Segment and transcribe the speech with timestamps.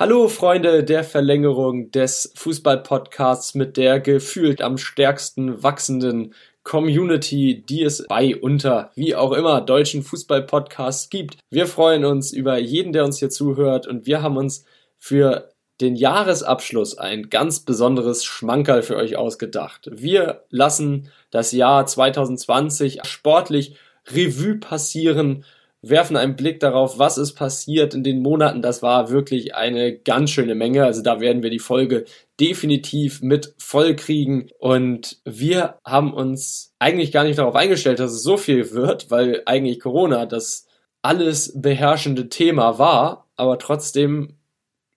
[0.00, 8.06] Hallo Freunde der Verlängerung des Fußball-Podcasts mit der gefühlt am stärksten wachsenden Community, die es
[8.08, 11.36] bei unter wie auch immer deutschen Fußball-Podcasts gibt.
[11.50, 14.64] Wir freuen uns über jeden, der uns hier zuhört und wir haben uns
[14.96, 15.50] für
[15.82, 19.90] den Jahresabschluss ein ganz besonderes Schmankerl für euch ausgedacht.
[19.92, 23.76] Wir lassen das Jahr 2020 sportlich
[24.10, 25.44] Revue passieren
[25.82, 28.60] werfen einen Blick darauf, was ist passiert in den Monaten.
[28.60, 30.84] Das war wirklich eine ganz schöne Menge.
[30.84, 32.04] Also da werden wir die Folge
[32.38, 34.50] definitiv mit voll kriegen.
[34.58, 39.42] Und wir haben uns eigentlich gar nicht darauf eingestellt, dass es so viel wird, weil
[39.46, 40.66] eigentlich Corona das
[41.02, 43.28] alles beherrschende Thema war.
[43.36, 44.36] Aber trotzdem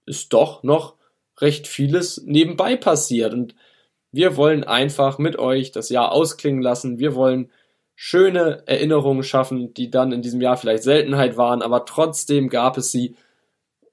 [0.06, 0.96] ist doch noch
[1.40, 3.34] recht vieles nebenbei passiert.
[3.34, 3.56] Und
[4.12, 7.00] wir wollen einfach mit euch das Jahr ausklingen lassen.
[7.00, 7.50] Wir wollen
[8.06, 12.92] schöne Erinnerungen schaffen, die dann in diesem Jahr vielleicht Seltenheit waren, aber trotzdem gab es
[12.92, 13.16] sie.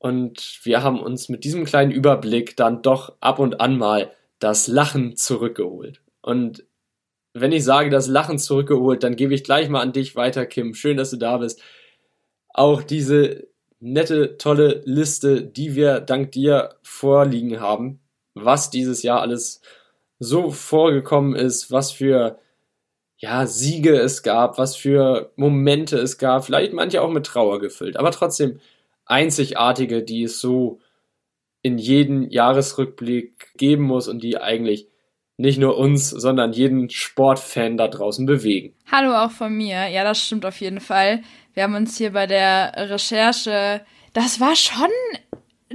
[0.00, 4.10] Und wir haben uns mit diesem kleinen Überblick dann doch ab und an mal
[4.40, 6.02] das Lachen zurückgeholt.
[6.22, 6.64] Und
[7.34, 10.74] wenn ich sage, das Lachen zurückgeholt, dann gebe ich gleich mal an dich weiter, Kim.
[10.74, 11.62] Schön, dass du da bist.
[12.48, 13.46] Auch diese
[13.78, 18.00] nette, tolle Liste, die wir dank dir vorliegen haben,
[18.34, 19.60] was dieses Jahr alles
[20.18, 22.40] so vorgekommen ist, was für
[23.20, 27.98] ja, Siege es gab, was für Momente es gab, vielleicht manche auch mit Trauer gefüllt,
[27.98, 28.60] aber trotzdem
[29.04, 30.80] einzigartige, die es so
[31.62, 34.88] in jeden Jahresrückblick geben muss und die eigentlich
[35.36, 38.74] nicht nur uns, sondern jeden Sportfan da draußen bewegen.
[38.90, 39.88] Hallo auch von mir.
[39.88, 41.22] Ja, das stimmt auf jeden Fall.
[41.52, 43.82] Wir haben uns hier bei der Recherche,
[44.14, 44.88] das war schon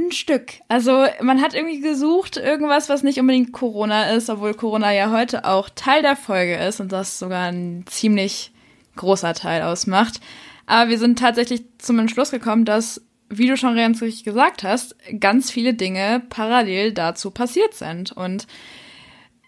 [0.07, 0.53] ein Stück.
[0.67, 5.45] Also man hat irgendwie gesucht, irgendwas, was nicht unbedingt Corona ist, obwohl Corona ja heute
[5.45, 8.51] auch Teil der Folge ist und das sogar ein ziemlich
[8.95, 10.21] großer Teil ausmacht.
[10.65, 14.95] Aber wir sind tatsächlich zum Entschluss gekommen, dass, wie du schon ganz richtig gesagt hast,
[15.19, 18.11] ganz viele Dinge parallel dazu passiert sind.
[18.11, 18.47] Und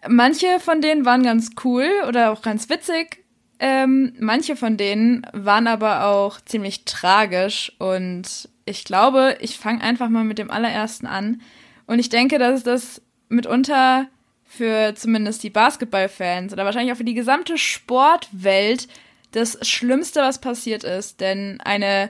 [0.07, 3.23] manche von denen waren ganz cool oder auch ganz witzig.
[3.59, 10.09] Ähm, manche von denen waren aber auch ziemlich tragisch und ich glaube, ich fange einfach
[10.09, 11.41] mal mit dem allerersten an.
[11.85, 14.07] Und ich denke, dass das mitunter
[14.45, 18.87] für zumindest die Basketballfans oder wahrscheinlich auch für die gesamte Sportwelt
[19.31, 21.21] das Schlimmste, was passiert ist.
[21.21, 22.09] Denn eine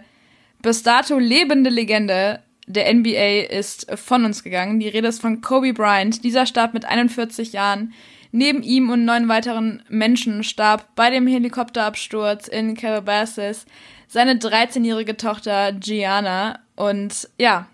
[0.61, 4.79] bis dato lebende Legende der NBA ist von uns gegangen.
[4.79, 6.23] Die Rede ist von Kobe Bryant.
[6.23, 7.93] Dieser starb mit 41 Jahren.
[8.31, 13.65] Neben ihm und neun weiteren Menschen starb bei dem Helikopterabsturz in Calabasas
[14.07, 16.59] seine 13-jährige Tochter Gianna.
[16.75, 17.67] Und ja,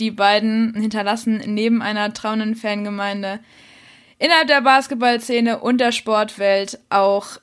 [0.00, 3.40] die beiden hinterlassen neben einer trauenden Fangemeinde
[4.18, 7.38] innerhalb der Basketballszene und der Sportwelt auch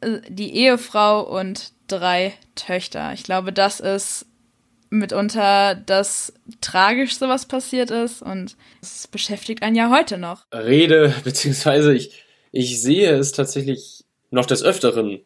[0.00, 3.12] äh, die Ehefrau und drei Töchter.
[3.12, 4.26] Ich glaube, das ist
[4.90, 10.44] mitunter das Tragischste, was passiert ist und es beschäftigt einen ja heute noch.
[10.52, 15.20] Rede, beziehungsweise ich, ich sehe es tatsächlich noch des Öfteren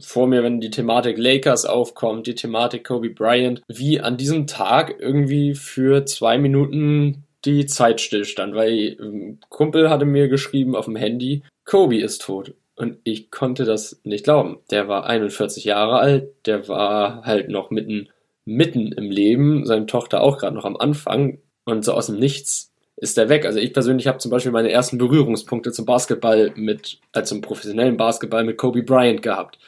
[0.00, 4.96] vor mir, wenn die Thematik Lakers aufkommt, die Thematik Kobe Bryant, wie an diesem Tag
[4.98, 10.96] irgendwie für zwei Minuten die Zeit stillstand, weil ein Kumpel hatte mir geschrieben auf dem
[10.96, 12.54] Handy, Kobe ist tot.
[12.76, 14.58] Und ich konnte das nicht glauben.
[14.70, 18.08] Der war 41 Jahre alt, der war halt noch mitten,
[18.44, 22.71] mitten im Leben, seine Tochter auch gerade noch am Anfang und so aus dem Nichts
[23.02, 23.44] ist er weg.
[23.44, 27.96] Also ich persönlich habe zum Beispiel meine ersten Berührungspunkte zum Basketball mit, äh, zum professionellen
[27.96, 29.58] Basketball mit Kobe Bryant gehabt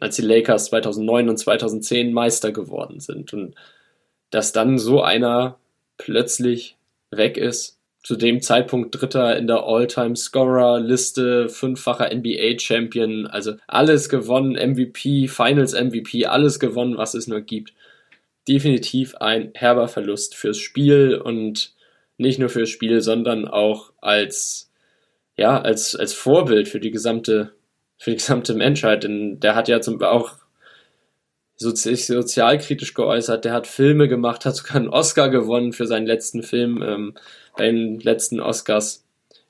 [0.00, 3.32] als die Lakers 2009 und 2010 Meister geworden sind.
[3.32, 3.56] Und
[4.30, 5.58] dass dann so einer
[5.96, 6.76] plötzlich
[7.10, 15.26] weg ist, zu dem Zeitpunkt Dritter in der All-Time-Scorer-Liste, fünffacher NBA-Champion, also alles gewonnen, MVP,
[15.26, 17.72] Finals-MVP, alles gewonnen, was es nur gibt.
[18.46, 21.76] Definitiv ein herber Verlust fürs Spiel und
[22.18, 24.70] nicht nur fürs Spiel, sondern auch als,
[25.36, 27.52] ja, als, als Vorbild für die gesamte
[27.98, 30.36] für die gesamte Menschheit, denn der hat ja zum auch
[31.56, 36.44] sich sozialkritisch geäußert, der hat Filme gemacht, hat sogar einen Oscar gewonnen für seinen letzten
[36.44, 37.14] Film, ähm,
[37.56, 39.04] bei den letzten Oscars,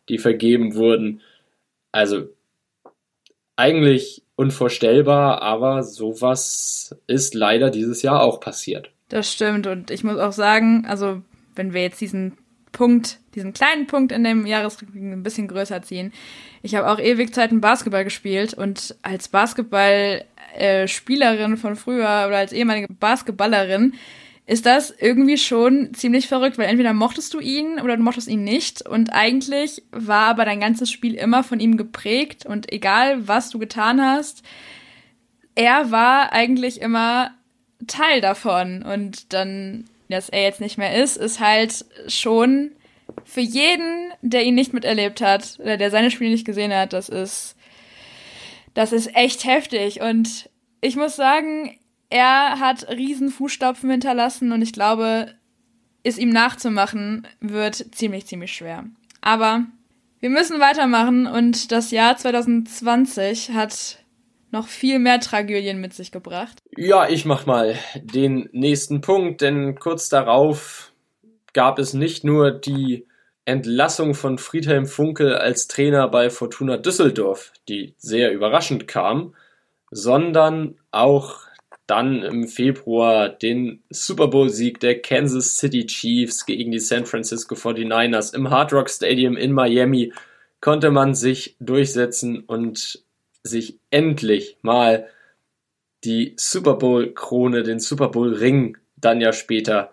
[0.08, 1.20] die vergeben wurden.
[1.92, 2.30] Also
[3.56, 8.90] eigentlich unvorstellbar, aber sowas ist leider dieses Jahr auch passiert.
[9.10, 11.20] Das stimmt und ich muss auch sagen, also
[11.54, 12.38] wenn wir jetzt diesen
[12.72, 16.14] Punkt, diesen kleinen Punkt in dem Jahresrückblick ein bisschen größer ziehen.
[16.62, 22.92] Ich habe auch ewig Zeiten Basketball gespielt und als Basketballspielerin von früher oder als ehemalige
[22.92, 23.94] Basketballerin
[24.46, 28.44] ist das irgendwie schon ziemlich verrückt, weil entweder mochtest du ihn oder du mochtest ihn
[28.44, 33.50] nicht und eigentlich war aber dein ganzes Spiel immer von ihm geprägt und egal was
[33.50, 34.42] du getan hast,
[35.54, 37.32] er war eigentlich immer
[37.86, 42.72] Teil davon und dann dass er jetzt nicht mehr ist, ist halt schon
[43.24, 47.08] für jeden, der ihn nicht miterlebt hat oder der seine Spiele nicht gesehen hat, das
[47.08, 47.56] ist,
[48.74, 50.00] das ist echt heftig.
[50.00, 50.50] Und
[50.80, 51.78] ich muss sagen,
[52.10, 55.34] er hat riesen Fußstapfen hinterlassen und ich glaube,
[56.02, 58.84] es ihm nachzumachen wird ziemlich, ziemlich schwer.
[59.20, 59.66] Aber
[60.20, 63.98] wir müssen weitermachen und das Jahr 2020 hat
[64.50, 66.58] noch viel mehr Tragödien mit sich gebracht.
[66.76, 70.92] Ja, ich mach mal den nächsten Punkt, denn kurz darauf
[71.52, 73.06] gab es nicht nur die
[73.44, 79.34] Entlassung von Friedhelm Funkel als Trainer bei Fortuna Düsseldorf, die sehr überraschend kam,
[79.90, 81.40] sondern auch
[81.86, 88.34] dann im Februar den Super Bowl-Sieg der Kansas City Chiefs gegen die San Francisco 49ers
[88.34, 90.12] im Hard Rock Stadium in Miami
[90.60, 93.02] konnte man sich durchsetzen und
[93.42, 95.08] sich endlich mal
[96.04, 99.92] die Super Bowl-Krone, den Super Bowl-Ring dann ja später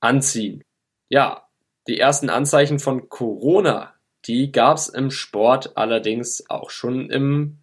[0.00, 0.62] anziehen.
[1.08, 1.48] Ja,
[1.86, 3.94] die ersten Anzeichen von Corona,
[4.26, 7.58] die gab es im Sport allerdings auch schon im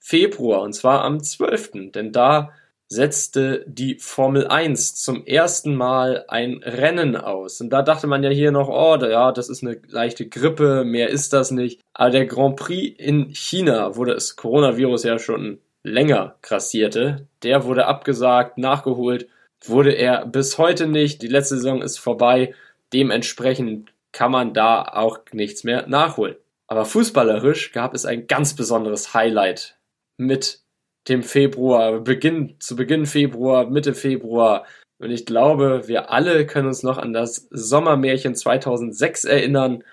[0.00, 1.92] Februar und zwar am 12.
[1.92, 2.52] Denn da
[2.88, 7.60] setzte die Formel 1 zum ersten Mal ein Rennen aus.
[7.60, 11.10] Und da dachte man ja hier noch, oh, ja, das ist eine leichte Grippe, mehr
[11.10, 11.80] ist das nicht.
[11.92, 17.86] Aber der Grand Prix in China, wo das Coronavirus ja schon länger grassierte, der wurde
[17.86, 19.28] abgesagt, nachgeholt,
[19.64, 21.20] wurde er bis heute nicht.
[21.22, 22.54] Die letzte Saison ist vorbei.
[22.92, 26.36] Dementsprechend kann man da auch nichts mehr nachholen.
[26.66, 29.76] Aber fußballerisch gab es ein ganz besonderes Highlight
[30.16, 30.60] mit
[31.08, 34.66] dem Februar, Beginn, zu Beginn Februar, Mitte Februar.
[34.98, 39.84] Und ich glaube, wir alle können uns noch an das Sommermärchen 2006 erinnern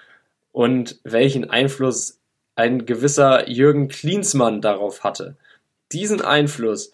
[0.51, 2.19] und welchen Einfluss
[2.55, 5.35] ein gewisser Jürgen Klinsmann darauf hatte.
[5.91, 6.93] Diesen Einfluss,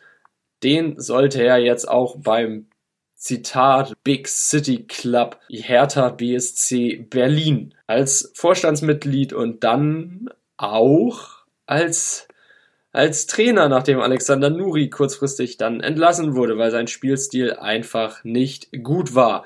[0.64, 2.68] den sollte er jetzt auch beim
[3.16, 11.30] Zitat Big City Club Hertha BSC Berlin als Vorstandsmitglied und dann auch
[11.68, 12.28] als
[12.92, 19.16] als Trainer, nachdem Alexander Nuri kurzfristig dann entlassen wurde, weil sein Spielstil einfach nicht gut
[19.16, 19.46] war.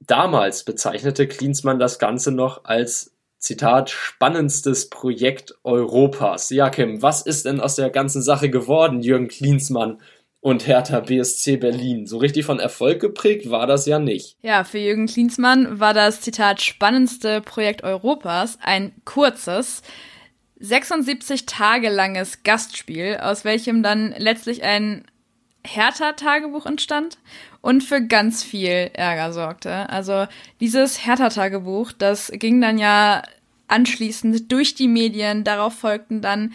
[0.00, 6.50] Damals bezeichnete Klinsmann das Ganze noch als Zitat spannendstes Projekt Europas.
[6.50, 10.00] Ja, Kim, was ist denn aus der ganzen Sache geworden, Jürgen Klinsmann
[10.40, 12.06] und Hertha BSC Berlin?
[12.06, 14.36] So richtig von Erfolg geprägt war das ja nicht.
[14.42, 19.82] Ja, für Jürgen Klinsmann war das Zitat spannendste Projekt Europas ein kurzes,
[20.58, 25.04] 76 Tage langes Gastspiel, aus welchem dann letztlich ein
[25.66, 27.18] Hertha-Tagebuch entstand
[27.60, 29.88] und für ganz viel Ärger sorgte.
[29.88, 30.26] Also
[30.60, 33.22] dieses Hertha-Tagebuch, das ging dann ja
[33.68, 36.54] anschließend durch die Medien, darauf folgten dann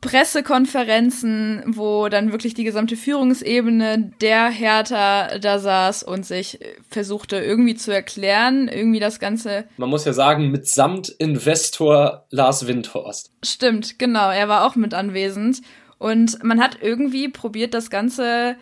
[0.00, 7.74] Pressekonferenzen, wo dann wirklich die gesamte Führungsebene der Hertha da saß und sich versuchte irgendwie
[7.74, 9.64] zu erklären, irgendwie das Ganze.
[9.76, 13.32] Man muss ja sagen, mitsamt Investor Lars Windhorst.
[13.44, 15.62] Stimmt, genau, er war auch mit anwesend.
[15.98, 18.56] Und man hat irgendwie probiert, das Ganze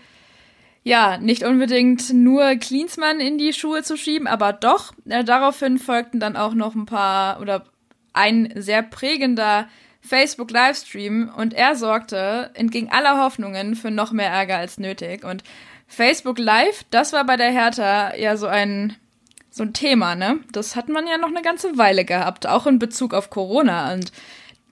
[0.87, 4.93] ja, nicht unbedingt nur Klinsmann in die Schuhe zu schieben, aber doch.
[5.09, 7.65] Äh, daraufhin folgten dann auch noch ein paar oder
[8.13, 9.67] ein sehr prägender
[10.07, 15.25] Facebook Livestream und er sorgte entgegen aller Hoffnungen für noch mehr Ärger als nötig.
[15.25, 15.43] Und
[15.87, 18.97] Facebook Live, das war bei der Hertha ja so ein
[19.51, 20.41] so ein Thema, ne?
[20.53, 23.95] Das hat man ja noch eine ganze Weile gehabt, auch in Bezug auf Corona.
[23.95, 24.13] Und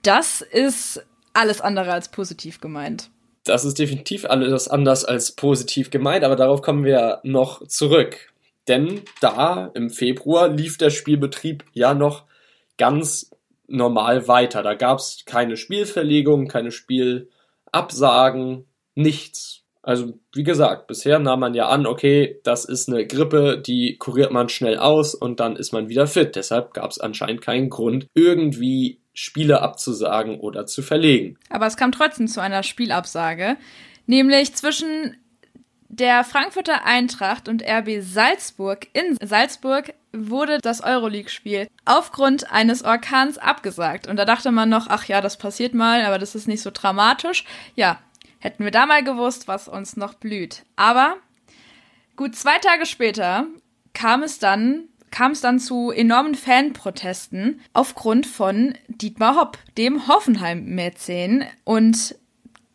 [0.02, 3.08] das ist alles andere als positiv gemeint.
[3.44, 8.32] Das ist definitiv alles anders als positiv gemeint, aber darauf kommen wir noch zurück.
[8.68, 12.24] Denn da im Februar lief der Spielbetrieb ja noch
[12.76, 13.30] ganz
[13.66, 14.62] normal weiter.
[14.62, 19.62] Da gab es keine Spielverlegung, keine Spielabsagen, nichts.
[19.82, 24.32] Also wie gesagt, bisher nahm man ja an, okay, das ist eine Grippe, die kuriert
[24.32, 26.36] man schnell aus und dann ist man wieder fit.
[26.36, 31.38] Deshalb gab es anscheinend keinen Grund, irgendwie Spiele abzusagen oder zu verlegen.
[31.50, 33.56] Aber es kam trotzdem zu einer Spielabsage,
[34.06, 35.16] nämlich zwischen
[35.96, 44.06] der Frankfurter Eintracht und RB Salzburg in Salzburg wurde das Euroleague-Spiel aufgrund eines Orkans abgesagt.
[44.06, 46.70] Und da dachte man noch, ach ja, das passiert mal, aber das ist nicht so
[46.72, 47.44] dramatisch.
[47.76, 48.00] Ja,
[48.38, 50.64] hätten wir da mal gewusst, was uns noch blüht.
[50.76, 51.16] Aber
[52.16, 53.46] gut zwei Tage später
[53.92, 61.44] kam es dann kam es dann zu enormen Fanprotesten aufgrund von Dietmar Hopp, dem Hoffenheim-Mäzen.
[61.62, 62.16] Und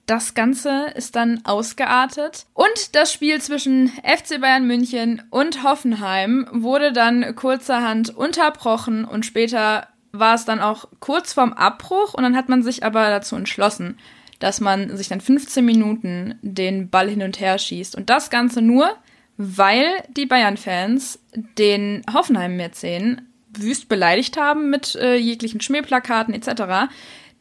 [0.10, 2.46] das Ganze ist dann ausgeartet.
[2.54, 9.88] Und das Spiel zwischen FC Bayern München und Hoffenheim wurde dann kurzerhand unterbrochen und später
[10.12, 14.00] war es dann auch kurz vorm Abbruch und dann hat man sich aber dazu entschlossen,
[14.40, 17.96] dass man sich dann 15 Minuten den Ball hin und her schießt.
[17.96, 18.90] Und das Ganze nur,
[19.38, 21.20] weil die Bayern-Fans
[21.58, 26.92] den Hoffenheim-Mäzen wüst beleidigt haben mit äh, jeglichen Schmähplakaten etc.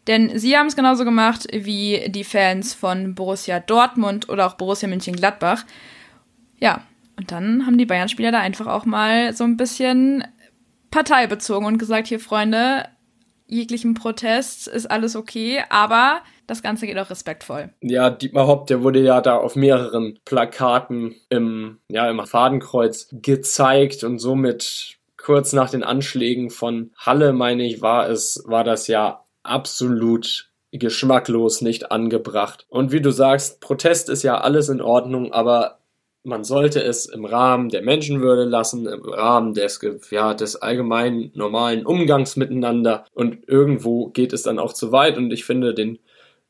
[0.09, 4.89] Denn sie haben es genauso gemacht wie die Fans von Borussia Dortmund oder auch Borussia
[4.89, 5.65] München-Gladbach.
[6.59, 6.83] Ja,
[7.17, 10.25] und dann haben die Bayern-Spieler da einfach auch mal so ein bisschen
[10.91, 12.87] Partei bezogen und gesagt, hier Freunde,
[13.47, 17.71] jeglichen Protest ist alles okay, aber das Ganze geht auch respektvoll.
[17.83, 24.05] Ja, Dietmar Hopp, der wurde ja da auf mehreren Plakaten im, ja, im Fadenkreuz gezeigt
[24.05, 29.25] und somit kurz nach den Anschlägen von Halle, meine ich, war es, war das ja
[29.49, 32.67] absolut geschmacklos nicht angebracht.
[32.69, 35.79] Und wie du sagst, Protest ist ja alles in Ordnung, aber
[36.25, 41.87] man sollte es im Rahmen der Menschenwürde lassen, im Rahmen des, ja, des allgemeinen normalen
[41.87, 43.07] Umgangs miteinander.
[43.15, 45.17] Und irgendwo geht es dann auch zu weit.
[45.17, 45.99] Und ich finde den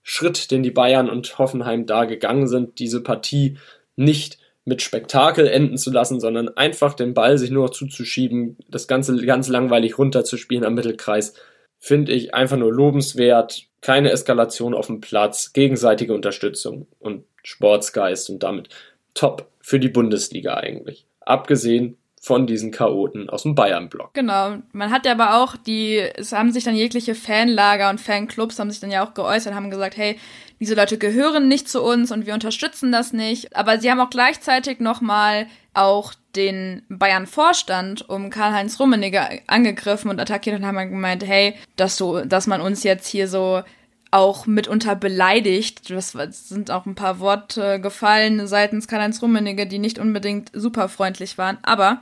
[0.02, 3.59] Schritt, den die Bayern und Hoffenheim da gegangen sind, diese Partie
[3.95, 9.17] nicht mit Spektakel enden zu lassen, sondern einfach den Ball sich nur zuzuschieben, das Ganze
[9.25, 11.35] ganz langweilig runterzuspielen am Mittelkreis,
[11.78, 13.64] finde ich einfach nur lobenswert.
[13.80, 18.68] Keine Eskalation auf dem Platz, gegenseitige Unterstützung und Sportsgeist und damit
[19.14, 21.06] top für die Bundesliga eigentlich.
[21.20, 24.12] Abgesehen von diesen Chaoten aus dem Bayern-Block.
[24.14, 24.56] Genau.
[24.73, 28.70] Man hat ja aber auch die, es haben sich dann jegliche Fanlager und Fanclubs haben
[28.70, 30.18] sich dann ja auch geäußert, haben gesagt, hey,
[30.61, 33.57] diese Leute gehören nicht zu uns und wir unterstützen das nicht.
[33.57, 40.59] Aber sie haben auch gleichzeitig nochmal auch den Bayern-Vorstand um Karl-Heinz Rummenigge angegriffen und attackiert
[40.59, 43.62] und haben gemeint, hey, dass so, dass man uns jetzt hier so
[44.11, 45.91] auch mitunter beleidigt.
[45.91, 51.38] Das sind auch ein paar Worte gefallen seitens Karl-Heinz Rummenigge, die nicht unbedingt super freundlich
[51.38, 51.59] waren.
[51.62, 52.00] Aber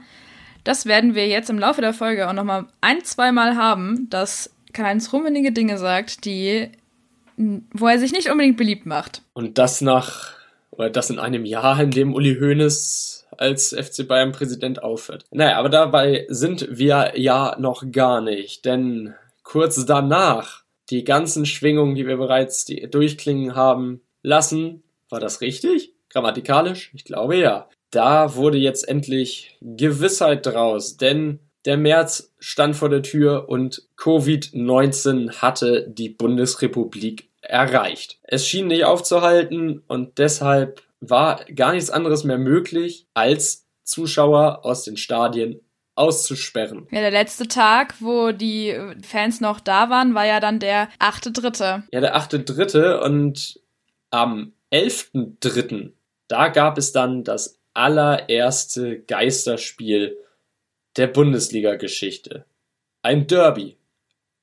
[0.65, 5.13] das werden wir jetzt im Laufe der Folge auch nochmal ein, zweimal haben, dass Karl-Heinz
[5.13, 6.71] Rummenigge Dinge sagt, die,
[7.37, 9.23] wo er sich nicht unbedingt beliebt macht.
[9.35, 10.33] Und das nach,
[10.71, 15.25] oder das in einem Jahr, in dem Uli Hoeneß als FC Bayern Präsident aufhört.
[15.31, 21.95] Naja, aber dabei sind wir ja noch gar nicht, denn kurz danach die ganzen Schwingungen,
[21.95, 24.83] die wir bereits die durchklingen haben lassen.
[25.09, 25.93] War das richtig?
[26.11, 26.91] Grammatikalisch?
[26.95, 27.69] Ich glaube ja.
[27.91, 35.43] Da wurde jetzt endlich Gewissheit draus, denn der März stand vor der Tür und Covid-19
[35.43, 38.19] hatte die Bundesrepublik erreicht.
[38.23, 44.85] Es schien nicht aufzuhalten und deshalb war gar nichts anderes mehr möglich, als Zuschauer aus
[44.85, 45.61] den Stadien
[45.95, 46.87] auszusperren.
[46.91, 51.83] Ja, der letzte Tag, wo die Fans noch da waren, war ja dann der 8.3.
[51.91, 52.99] Ja, der 8.3.
[52.99, 53.61] und
[54.11, 55.93] am 11.3.
[56.29, 60.17] da gab es dann das allererste Geisterspiel
[60.97, 62.45] der Bundesliga-Geschichte.
[63.03, 63.77] Ein Derby.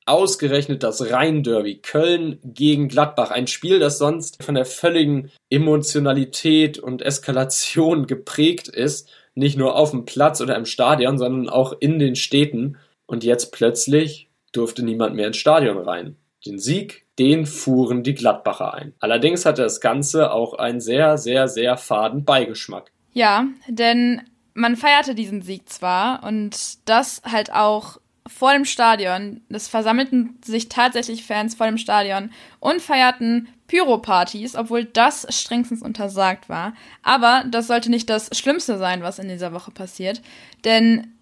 [0.05, 1.77] Ausgerechnet das Rhein-Derby.
[1.81, 3.31] Köln gegen Gladbach.
[3.31, 9.91] Ein Spiel, das sonst von der völligen Emotionalität und Eskalation geprägt ist nicht nur auf
[9.91, 12.77] dem Platz oder im Stadion, sondern auch in den Städten.
[13.05, 16.15] Und jetzt plötzlich durfte niemand mehr ins Stadion rein.
[16.45, 18.93] Den Sieg, den fuhren die Gladbacher ein.
[18.99, 22.91] Allerdings hatte das Ganze auch einen sehr, sehr, sehr faden Beigeschmack.
[23.13, 24.21] Ja, denn
[24.53, 29.41] man feierte diesen Sieg zwar und das halt auch vor dem Stadion.
[29.49, 36.47] Es versammelten sich tatsächlich Fans vor dem Stadion und feierten Pyro-Partys, obwohl das strengstens untersagt
[36.49, 36.73] war.
[37.01, 40.21] Aber das sollte nicht das Schlimmste sein, was in dieser Woche passiert.
[40.63, 41.13] Denn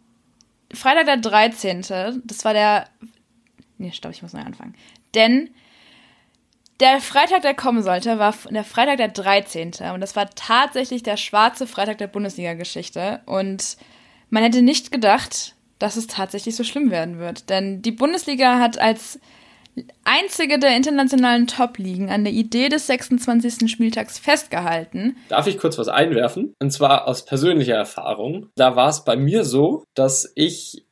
[0.73, 2.87] Freitag der 13., das war der.
[3.77, 4.75] Nee, stopp, ich muss neu anfangen.
[5.15, 5.49] Denn
[6.81, 9.73] der Freitag, der kommen sollte, war der Freitag der 13.
[9.93, 13.21] Und das war tatsächlich der schwarze Freitag der Bundesliga-Geschichte.
[13.25, 13.77] Und
[14.29, 17.49] man hätte nicht gedacht, dass es tatsächlich so schlimm werden wird.
[17.49, 19.19] Denn die Bundesliga hat als
[20.03, 23.71] einzige der internationalen Top-Ligen an der Idee des 26.
[23.71, 25.17] Spieltags festgehalten.
[25.29, 26.53] Darf ich kurz was einwerfen?
[26.59, 28.49] Und zwar aus persönlicher Erfahrung.
[28.55, 30.85] Da war es bei mir so, dass ich,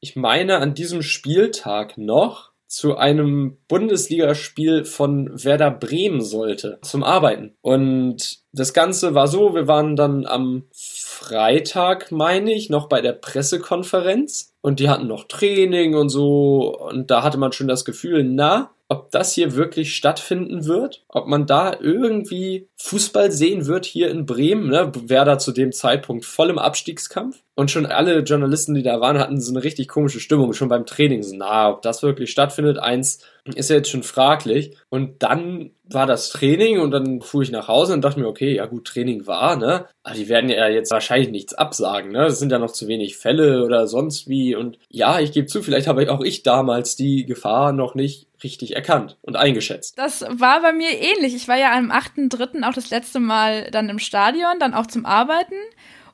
[0.00, 7.52] ich meine, an diesem Spieltag noch zu einem Bundesligaspiel von Werder Bremen sollte, zum Arbeiten.
[7.62, 13.12] Und das Ganze war so, wir waren dann am Freitag, meine ich, noch bei der
[13.12, 18.22] Pressekonferenz und die hatten noch Training und so und da hatte man schon das Gefühl,
[18.24, 24.10] na, ob das hier wirklich stattfinden wird, ob man da irgendwie Fußball sehen wird hier
[24.10, 24.90] in Bremen, ne?
[25.06, 29.38] Werder zu dem Zeitpunkt voll im Abstiegskampf und schon alle Journalisten, die da waren, hatten
[29.38, 33.22] so eine richtig komische Stimmung, schon beim Training, so, na, ob das wirklich stattfindet, eins
[33.54, 37.68] ist ja jetzt schon fraglich und dann war das Training und dann fuhr ich nach
[37.68, 39.84] Hause und dachte mir, okay, ja gut, Training war, ne?
[40.04, 42.26] Aber die werden ja jetzt wahrscheinlich nichts absagen, ne?
[42.26, 44.54] Es sind ja noch zu wenig Fälle oder sonst wie.
[44.54, 48.74] Und ja, ich gebe zu, vielleicht habe auch ich damals die Gefahr noch nicht richtig
[48.74, 49.98] erkannt und eingeschätzt.
[49.98, 51.34] Das war bei mir ähnlich.
[51.34, 52.66] Ich war ja am 8.3.
[52.66, 55.56] auch das letzte Mal dann im Stadion, dann auch zum Arbeiten.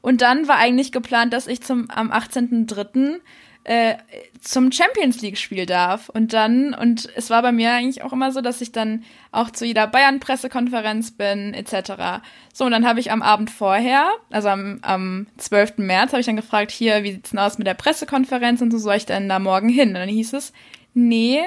[0.07, 3.19] Und dann war eigentlich geplant, dass ich zum am 18.03
[3.65, 3.97] äh,
[4.41, 6.09] zum Champions League Spiel darf.
[6.09, 9.51] Und dann, und es war bei mir eigentlich auch immer so, dass ich dann auch
[9.51, 12.23] zu jeder Bayern-Pressekonferenz bin, etc.
[12.55, 15.79] So, und dann habe ich am Abend vorher, also am, am 12.
[15.79, 18.79] März, habe ich dann gefragt, hier, wie sieht's denn aus mit der Pressekonferenz und so
[18.79, 19.89] soll ich denn da morgen hin?
[19.89, 20.53] Und dann hieß es,
[20.95, 21.41] nee,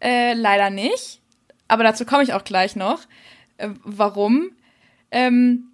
[0.00, 1.20] äh, leider nicht.
[1.66, 3.00] Aber dazu komme ich auch gleich noch.
[3.56, 4.52] Äh, warum?
[5.10, 5.72] Ähm,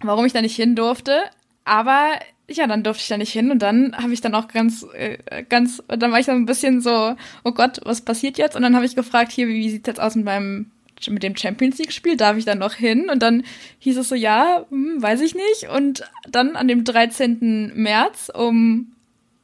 [0.00, 1.24] warum ich da nicht hin durfte.
[1.64, 4.86] Aber ja, dann durfte ich da nicht hin und dann habe ich dann auch ganz,
[4.94, 7.14] äh, ganz, dann war ich dann ein bisschen so,
[7.44, 8.56] oh Gott, was passiert jetzt?
[8.56, 10.70] Und dann habe ich gefragt, hier, wie, wie sieht's jetzt aus mit meinem
[11.08, 13.10] mit dem Champions League Spiel, darf ich dann noch hin?
[13.10, 13.42] Und dann
[13.80, 15.68] hieß es so, ja, hm, weiß ich nicht.
[15.74, 17.72] Und dann an dem 13.
[17.74, 18.92] März um,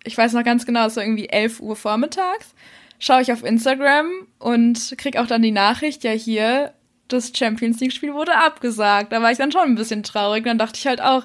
[0.04, 2.54] ich weiß noch ganz genau, es war irgendwie 11 Uhr vormittags,
[3.00, 4.06] schaue ich auf Instagram
[4.38, 6.72] und krieg auch dann die Nachricht, ja hier,
[7.08, 9.12] das Champions League Spiel wurde abgesagt.
[9.12, 10.44] Da war ich dann schon ein bisschen traurig.
[10.44, 11.24] Dann dachte ich halt auch,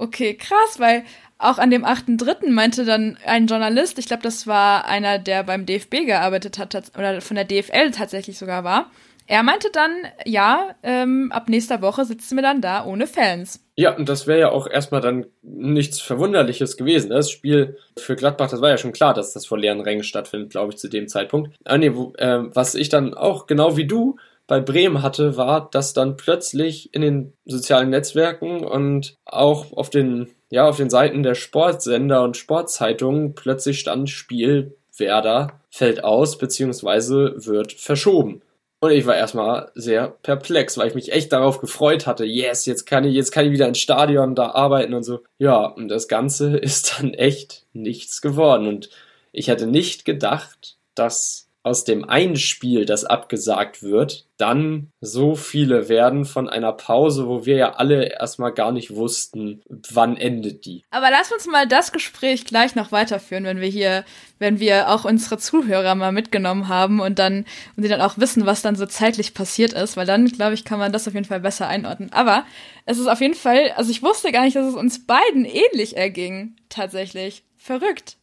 [0.00, 1.04] okay, krass, weil
[1.38, 2.50] auch an dem 8.3.
[2.50, 7.20] meinte dann ein Journalist, ich glaube, das war einer, der beim DFB gearbeitet hat oder
[7.20, 8.90] von der DFL tatsächlich sogar war.
[9.26, 9.92] Er meinte dann,
[10.24, 13.64] ja, ähm, ab nächster Woche sitzen wir dann da ohne Fans.
[13.76, 17.10] Ja, und das wäre ja auch erstmal dann nichts Verwunderliches gewesen.
[17.10, 20.50] Das Spiel für Gladbach, das war ja schon klar, dass das vor leeren Rängen stattfindet,
[20.50, 21.54] glaube ich, zu dem Zeitpunkt.
[21.64, 24.16] Ah, nee, wo, äh, was ich dann auch genau wie du
[24.50, 30.26] bei Bremen hatte, war, dass dann plötzlich in den sozialen Netzwerken und auch auf den,
[30.50, 37.46] ja, auf den Seiten der Sportsender und Sportzeitungen plötzlich stand Spiel Werder fällt aus bzw.
[37.46, 38.42] wird verschoben.
[38.80, 42.24] Und ich war erstmal sehr perplex, weil ich mich echt darauf gefreut hatte.
[42.24, 45.20] Yes, jetzt kann ich, jetzt kann ich wieder ins Stadion da arbeiten und so.
[45.38, 48.66] Ja, und das Ganze ist dann echt nichts geworden.
[48.66, 48.90] Und
[49.30, 55.90] ich hätte nicht gedacht, dass aus dem einen Spiel, das abgesagt wird, dann so viele
[55.90, 60.82] werden von einer Pause, wo wir ja alle erstmal gar nicht wussten, wann endet die.
[60.90, 64.04] Aber lass uns mal das Gespräch gleich noch weiterführen, wenn wir hier,
[64.38, 67.44] wenn wir auch unsere Zuhörer mal mitgenommen haben und dann,
[67.76, 70.64] und sie dann auch wissen, was dann so zeitlich passiert ist, weil dann, glaube ich,
[70.64, 72.10] kann man das auf jeden Fall besser einordnen.
[72.12, 72.44] Aber
[72.86, 75.98] es ist auf jeden Fall, also ich wusste gar nicht, dass es uns beiden ähnlich
[75.98, 77.44] erging, tatsächlich.
[77.58, 78.16] Verrückt.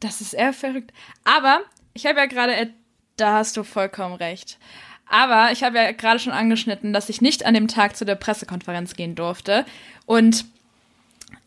[0.00, 0.92] Das ist eher verrückt.
[1.22, 1.60] Aber
[1.94, 2.70] ich habe ja gerade
[3.20, 4.58] da hast du vollkommen recht.
[5.08, 8.14] Aber ich habe ja gerade schon angeschnitten, dass ich nicht an dem Tag zu der
[8.14, 9.64] Pressekonferenz gehen durfte.
[10.06, 10.44] Und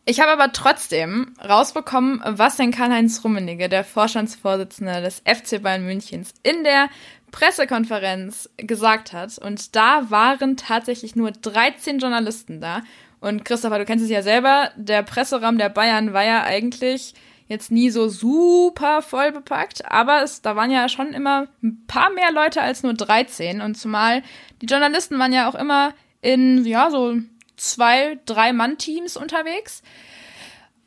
[0.06, 6.34] ich habe aber trotzdem rausbekommen, was denn Karl-Heinz Rummenigge, der Vorstandsvorsitzende des FC Bayern Münchens,
[6.44, 6.90] in der
[7.32, 9.38] Pressekonferenz gesagt hat.
[9.38, 12.82] Und da waren tatsächlich nur 13 Journalisten da.
[13.22, 17.14] Und Christopher, du kennst es ja selber, der Presseraum der Bayern war ja eigentlich
[17.48, 22.10] jetzt nie so super voll bepackt, aber es, da waren ja schon immer ein paar
[22.12, 24.24] mehr Leute als nur 13 und zumal
[24.62, 27.18] die Journalisten waren ja auch immer in, ja, so
[27.58, 29.84] zwei, drei Mann-Teams unterwegs.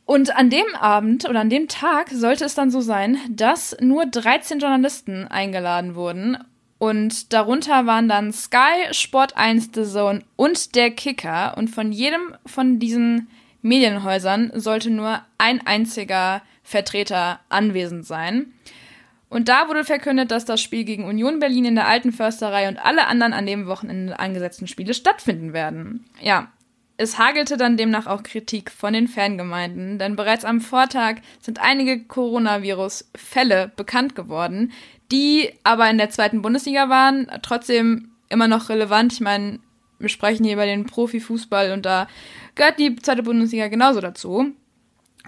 [0.04, 4.06] Und an dem Abend oder an dem Tag sollte es dann so sein, dass nur
[4.06, 6.38] 13 Journalisten eingeladen wurden.
[6.78, 11.56] Und darunter waren dann Sky, Sport 1, The Zone und der Kicker.
[11.56, 13.28] Und von jedem von diesen
[13.62, 18.52] Medienhäusern sollte nur ein einziger Vertreter anwesend sein.
[19.28, 22.78] Und da wurde verkündet, dass das Spiel gegen Union Berlin in der Alten Försterei und
[22.78, 26.06] alle anderen an dem Wochenende angesetzten Spiele stattfinden werden.
[26.20, 26.48] Ja,
[26.96, 32.04] es hagelte dann demnach auch Kritik von den Fangemeinden, denn bereits am Vortag sind einige
[32.04, 34.72] Coronavirus-Fälle bekannt geworden,
[35.12, 39.12] die aber in der zweiten Bundesliga waren, trotzdem immer noch relevant.
[39.12, 39.58] Ich meine,
[39.98, 42.08] wir sprechen hier über den Profifußball und da
[42.56, 44.52] gehört die zweite Bundesliga genauso dazu.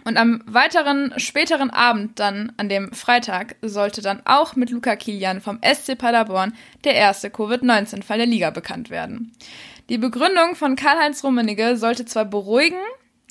[0.05, 5.41] Und am weiteren, späteren Abend dann, an dem Freitag, sollte dann auch mit Luca Kilian
[5.41, 9.33] vom SC Paderborn der erste Covid-19-Fall der Liga bekannt werden.
[9.89, 12.79] Die Begründung von Karl-Heinz Rummenigge sollte zwar beruhigen,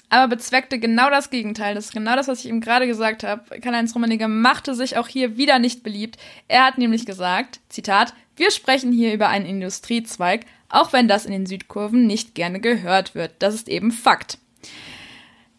[0.09, 1.75] aber bezweckte genau das Gegenteil.
[1.75, 3.59] Das ist genau das, was ich ihm gerade gesagt habe.
[3.59, 6.17] Karl-Heinz Rummenigge machte sich auch hier wieder nicht beliebt.
[6.47, 11.31] Er hat nämlich gesagt, Zitat, wir sprechen hier über einen Industriezweig, auch wenn das in
[11.31, 13.31] den Südkurven nicht gerne gehört wird.
[13.39, 14.37] Das ist eben Fakt.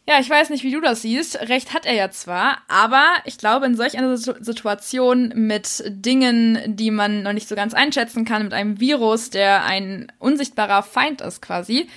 [0.06, 1.38] Ja, ich weiß nicht, wie du das siehst.
[1.50, 6.90] Recht hat er ja zwar, aber ich glaube, in solch einer Situation mit Dingen, die
[6.90, 11.42] man noch nicht so ganz einschätzen kann, mit einem Virus, der ein unsichtbarer Feind ist
[11.42, 11.88] quasi,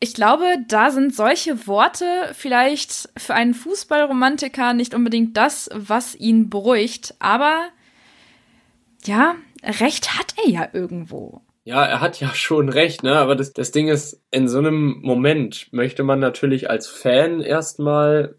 [0.00, 6.50] ich glaube, da sind solche Worte vielleicht für einen Fußballromantiker nicht unbedingt das, was ihn
[6.50, 7.68] beruhigt, aber
[9.04, 11.40] ja, recht hat er ja irgendwo.
[11.64, 13.16] Ja, er hat ja schon recht, ne?
[13.16, 18.36] Aber das, das Ding ist, in so einem Moment möchte man natürlich als Fan erstmal,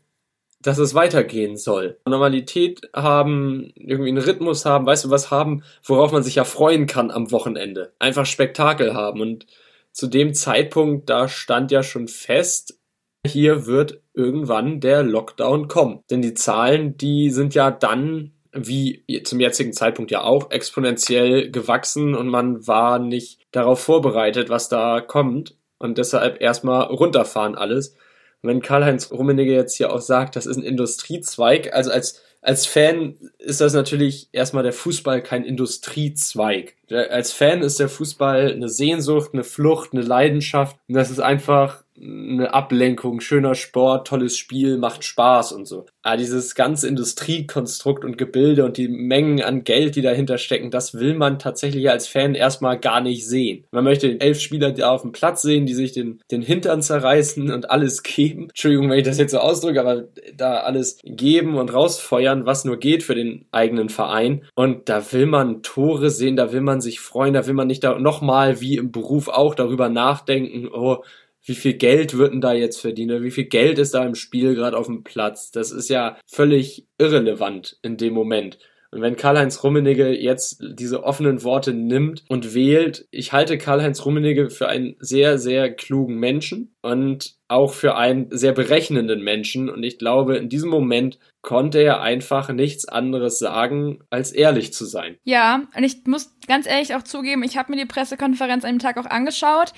[0.61, 1.99] dass es weitergehen soll.
[2.05, 6.87] Normalität haben, irgendwie einen Rhythmus haben, weißt du, was haben, worauf man sich ja freuen
[6.87, 7.93] kann am Wochenende.
[7.99, 9.21] Einfach Spektakel haben.
[9.21, 9.45] Und
[9.91, 12.79] zu dem Zeitpunkt, da stand ja schon fest,
[13.25, 16.03] hier wird irgendwann der Lockdown kommen.
[16.09, 22.15] Denn die Zahlen, die sind ja dann wie zum jetzigen Zeitpunkt ja auch exponentiell gewachsen
[22.15, 27.95] und man war nicht darauf vorbereitet, was da kommt und deshalb erstmal runterfahren alles.
[28.41, 32.67] Und wenn Karl-Heinz Rummenigge jetzt hier auch sagt, das ist ein Industriezweig, also als als
[32.67, 36.75] Fan ist das natürlich erstmal der Fußball kein Industriezweig.
[36.91, 40.77] Als Fan ist der Fußball eine Sehnsucht, eine Flucht, eine Leidenschaft.
[40.87, 45.85] Und das ist einfach eine Ablenkung, schöner Sport, tolles Spiel, macht Spaß und so.
[46.01, 50.95] Aber dieses ganze Industriekonstrukt und Gebilde und die Mengen an Geld, die dahinter stecken, das
[50.95, 53.65] will man tatsächlich als Fan erstmal gar nicht sehen.
[53.71, 57.49] Man möchte elf Spieler da auf dem Platz sehen, die sich den, den Hintern zerreißen
[57.51, 58.49] und alles geben.
[58.49, 60.03] Entschuldigung, wenn ich das jetzt so ausdrücke, aber
[60.35, 64.43] da alles geben und rausfeuern, was nur geht für den eigenen Verein.
[64.53, 67.83] Und da will man Tore sehen, da will man sich freuen, da will man nicht
[67.83, 71.03] da nochmal wie im Beruf auch darüber nachdenken, oh,
[71.45, 73.21] wie viel Geld wird denn da jetzt verdient?
[73.21, 75.51] Wie viel Geld ist da im Spiel gerade auf dem Platz?
[75.51, 78.57] Das ist ja völlig irrelevant in dem Moment.
[78.95, 84.49] Und wenn Karl-Heinz Rummenigge jetzt diese offenen Worte nimmt und wählt, ich halte Karl-Heinz Rummenigge
[84.49, 89.69] für einen sehr, sehr klugen Menschen und auch für einen sehr berechnenden Menschen.
[89.69, 94.85] Und ich glaube, in diesem Moment konnte er einfach nichts anderes sagen, als ehrlich zu
[94.85, 95.17] sein.
[95.23, 98.79] Ja, und ich muss ganz ehrlich auch zugeben, ich habe mir die Pressekonferenz an dem
[98.79, 99.73] Tag auch angeschaut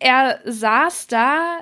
[0.00, 1.60] er saß da,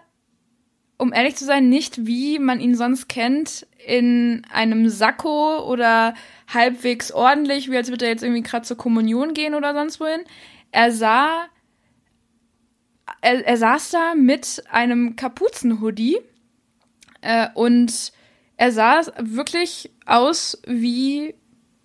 [0.96, 6.14] um ehrlich zu sein, nicht wie man ihn sonst kennt, in einem Sakko oder
[6.52, 10.22] halbwegs ordentlich, wie als würde er jetzt irgendwie gerade zur Kommunion gehen oder sonst wohin.
[10.72, 11.46] Er sah,
[13.20, 16.18] er, er saß da mit einem Kapuzenhoodie
[17.20, 18.12] äh, und
[18.56, 21.34] er sah wirklich aus wie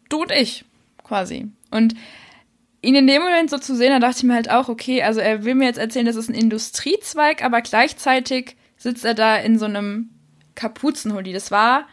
[0.09, 0.65] du und ich,
[1.03, 1.47] quasi.
[1.69, 1.93] Und
[2.83, 5.19] ihn in dem Moment so zu sehen, da dachte ich mir halt auch, okay, also
[5.19, 9.57] er will mir jetzt erzählen, das ist ein Industriezweig, aber gleichzeitig sitzt er da in
[9.57, 10.09] so einem
[10.55, 11.33] Kapuzenhoodie.
[11.33, 11.87] Das war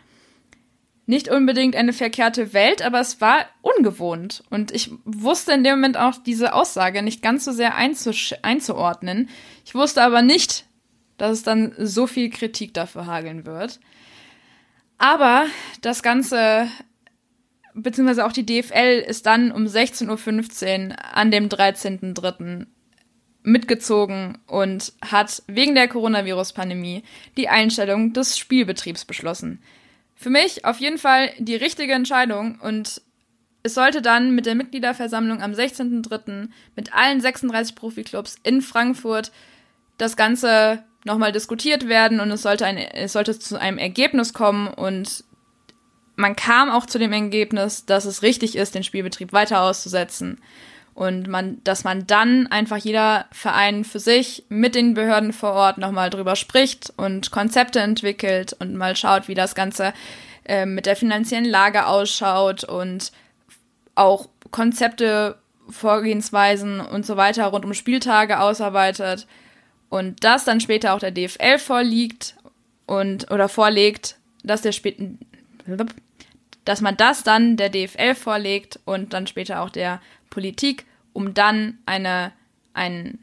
[1.07, 4.44] nicht unbedingt eine verkehrte Welt, aber es war ungewohnt.
[4.50, 9.29] Und ich wusste in dem Moment auch diese Aussage nicht ganz so sehr einzuordnen.
[9.64, 10.66] Ich wusste aber nicht,
[11.18, 13.81] dass es dann so viel Kritik dafür hageln wird.
[14.98, 15.46] Aber
[15.83, 16.68] das Ganze
[17.74, 22.66] beziehungsweise auch die DFL ist dann um 16.15 Uhr an dem 13.03.
[23.42, 27.02] mitgezogen und hat wegen der Coronavirus-Pandemie
[27.37, 29.62] die Einstellung des Spielbetriebs beschlossen.
[30.14, 33.00] Für mich auf jeden Fall die richtige Entscheidung und
[33.62, 36.48] es sollte dann mit der Mitgliederversammlung am 16.03.
[36.76, 39.33] mit allen 36 Profiklubs in Frankfurt
[39.98, 44.68] das Ganze nochmal diskutiert werden und es sollte, ein, es sollte zu einem Ergebnis kommen
[44.68, 45.24] und
[46.20, 50.40] man kam auch zu dem Ergebnis, dass es richtig ist, den Spielbetrieb weiter auszusetzen.
[50.94, 55.78] Und man, dass man dann einfach jeder Verein für sich mit den Behörden vor Ort
[55.78, 59.94] nochmal drüber spricht und Konzepte entwickelt und mal schaut, wie das Ganze
[60.44, 63.12] äh, mit der finanziellen Lage ausschaut und
[63.94, 65.38] auch Konzepte,
[65.70, 69.26] Vorgehensweisen und so weiter rund um Spieltage ausarbeitet
[69.88, 72.35] und das dann später auch der DFL vorliegt
[72.87, 74.98] und oder vorlegt, dass der spät
[76.70, 81.78] dass man das dann der DFL vorlegt und dann später auch der Politik, um dann
[81.85, 82.30] eine,
[82.74, 83.18] ein,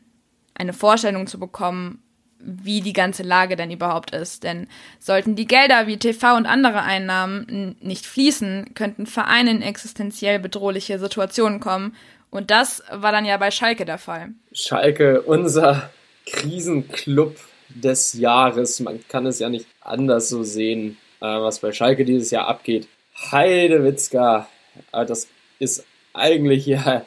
[0.53, 2.03] eine Vorstellung zu bekommen,
[2.39, 4.43] wie die ganze Lage denn überhaupt ist.
[4.43, 4.67] Denn
[4.99, 10.99] sollten die Gelder wie TV und andere Einnahmen nicht fließen, könnten Vereine in existenziell bedrohliche
[10.99, 11.95] Situationen kommen.
[12.29, 14.31] Und das war dann ja bei Schalke der Fall.
[14.51, 15.89] Schalke, unser
[16.25, 17.38] Krisenclub
[17.69, 18.81] des Jahres.
[18.81, 22.89] Man kann es ja nicht anders so sehen, äh, was bei Schalke dieses Jahr abgeht.
[23.32, 24.47] Heidewitzka.
[24.91, 25.27] Das
[25.60, 27.06] ist eigentlich ja,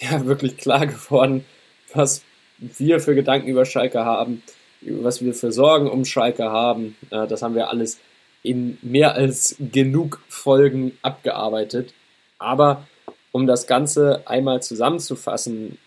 [0.00, 1.44] ja wirklich klar geworden,
[1.94, 2.22] was
[2.58, 4.42] wir für Gedanken über Schalke haben,
[4.82, 6.96] was wir für Sorgen um Schalke haben.
[7.10, 7.98] Das haben wir alles
[8.42, 11.92] in mehr als genug Folgen abgearbeitet.
[12.38, 12.86] Aber
[13.32, 15.78] um das Ganze einmal zusammenzufassen,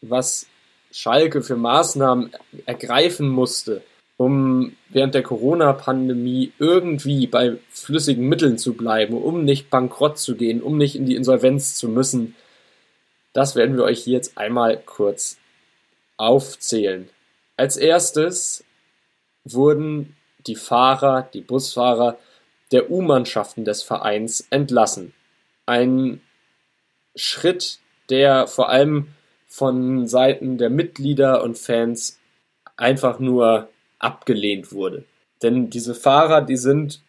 [0.00, 0.46] was
[0.90, 2.32] Schalke für Maßnahmen
[2.66, 3.82] ergreifen musste,
[4.16, 10.62] um während der Corona-Pandemie irgendwie bei flüssigen Mitteln zu bleiben, um nicht bankrott zu gehen,
[10.62, 12.34] um nicht in die Insolvenz zu müssen.
[13.32, 15.38] Das werden wir euch hier jetzt einmal kurz
[16.16, 17.08] aufzählen.
[17.56, 18.64] Als erstes
[19.44, 22.18] wurden die Fahrer, die Busfahrer
[22.70, 25.14] der U-Mannschaften des Vereins entlassen.
[25.66, 26.20] Ein
[27.14, 29.08] Schritt, der vor allem
[29.46, 32.18] von Seiten der Mitglieder und Fans
[32.76, 33.68] einfach nur
[34.02, 35.04] abgelehnt wurde.
[35.42, 37.00] Denn diese Fahrer, die sind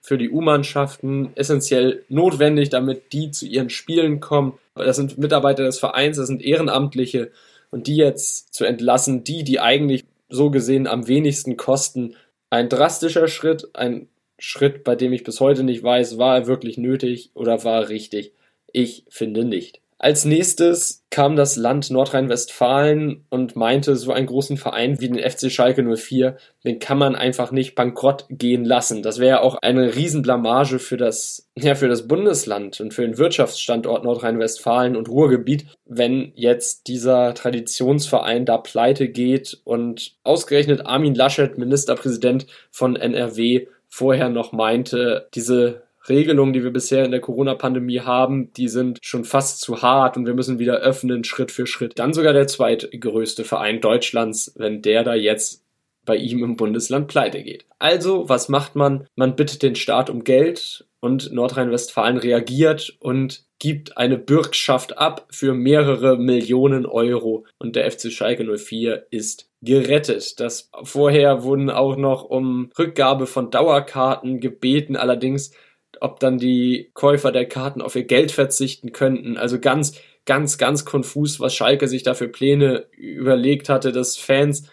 [0.00, 4.54] für die U-Mannschaften essentiell notwendig, damit die zu ihren Spielen kommen.
[4.76, 7.32] Das sind Mitarbeiter des Vereins, das sind Ehrenamtliche
[7.70, 12.14] und die jetzt zu entlassen, die, die eigentlich so gesehen am wenigsten kosten,
[12.50, 16.78] ein drastischer Schritt, ein Schritt, bei dem ich bis heute nicht weiß, war er wirklich
[16.78, 18.32] nötig oder war er richtig.
[18.72, 19.80] Ich finde nicht.
[19.98, 25.50] Als nächstes kam das Land Nordrhein-Westfalen und meinte, so einen großen Verein wie den FC
[25.50, 29.02] Schalke 04, den kann man einfach nicht bankrott gehen lassen.
[29.02, 34.04] Das wäre auch eine Riesenblamage für das, ja, für das Bundesland und für den Wirtschaftsstandort
[34.04, 42.46] Nordrhein-Westfalen und Ruhrgebiet, wenn jetzt dieser Traditionsverein da pleite geht und ausgerechnet Armin Laschet, Ministerpräsident
[42.70, 48.68] von NRW, vorher noch meinte, diese Regelungen, die wir bisher in der Corona-Pandemie haben, die
[48.68, 51.98] sind schon fast zu hart und wir müssen wieder öffnen, Schritt für Schritt.
[51.98, 55.62] Dann sogar der zweitgrößte Verein Deutschlands, wenn der da jetzt
[56.04, 57.66] bei ihm im Bundesland pleite geht.
[57.78, 59.06] Also, was macht man?
[59.16, 65.52] Man bittet den Staat um Geld und Nordrhein-Westfalen reagiert und gibt eine Bürgschaft ab für
[65.52, 70.38] mehrere Millionen Euro und der FC Schalke 04 ist gerettet.
[70.40, 75.52] Das vorher wurden auch noch um Rückgabe von Dauerkarten gebeten, allerdings
[76.00, 79.36] ob dann die Käufer der Karten auf ihr Geld verzichten könnten.
[79.36, 84.68] Also ganz, ganz, ganz konfus, was Schalke sich da für Pläne überlegt hatte, dass Fans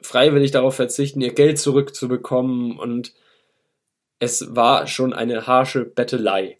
[0.00, 3.14] freiwillig darauf verzichten, ihr Geld zurückzubekommen und
[4.18, 6.58] es war schon eine harsche Bettelei.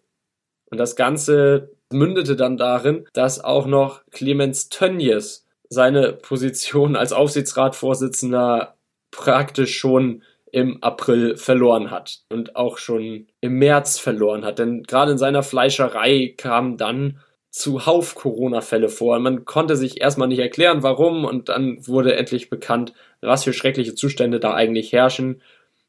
[0.70, 8.77] Und das Ganze mündete dann darin, dass auch noch Clemens Tönnies seine Position als Aufsichtsratsvorsitzender
[9.11, 10.22] praktisch schon
[10.54, 14.60] im April verloren hat und auch schon im März verloren hat.
[14.60, 17.18] Denn gerade in seiner Fleischerei kam dann
[17.50, 19.18] zuhauf Corona-Fälle vor.
[19.18, 23.96] Man konnte sich erstmal nicht erklären, warum, und dann wurde endlich bekannt, was für schreckliche
[23.96, 25.42] Zustände da eigentlich herrschen.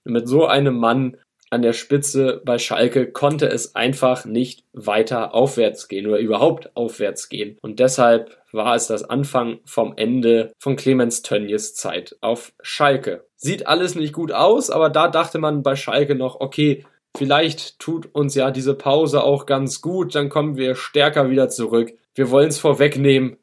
[0.04, 1.18] Und mit so einem Mann
[1.52, 7.30] an der Spitze bei Schalke konnte es einfach nicht weiter aufwärts gehen oder überhaupt aufwärts
[7.30, 7.58] gehen.
[7.62, 13.26] Und deshalb war es das Anfang vom Ende von Clemens Tönnies Zeit auf Schalke.
[13.38, 16.86] Sieht alles nicht gut aus, aber da dachte man bei Schalke noch, okay,
[17.18, 21.94] vielleicht tut uns ja diese Pause auch ganz gut, dann kommen wir stärker wieder zurück.
[22.14, 23.38] Wir wollen es vorwegnehmen.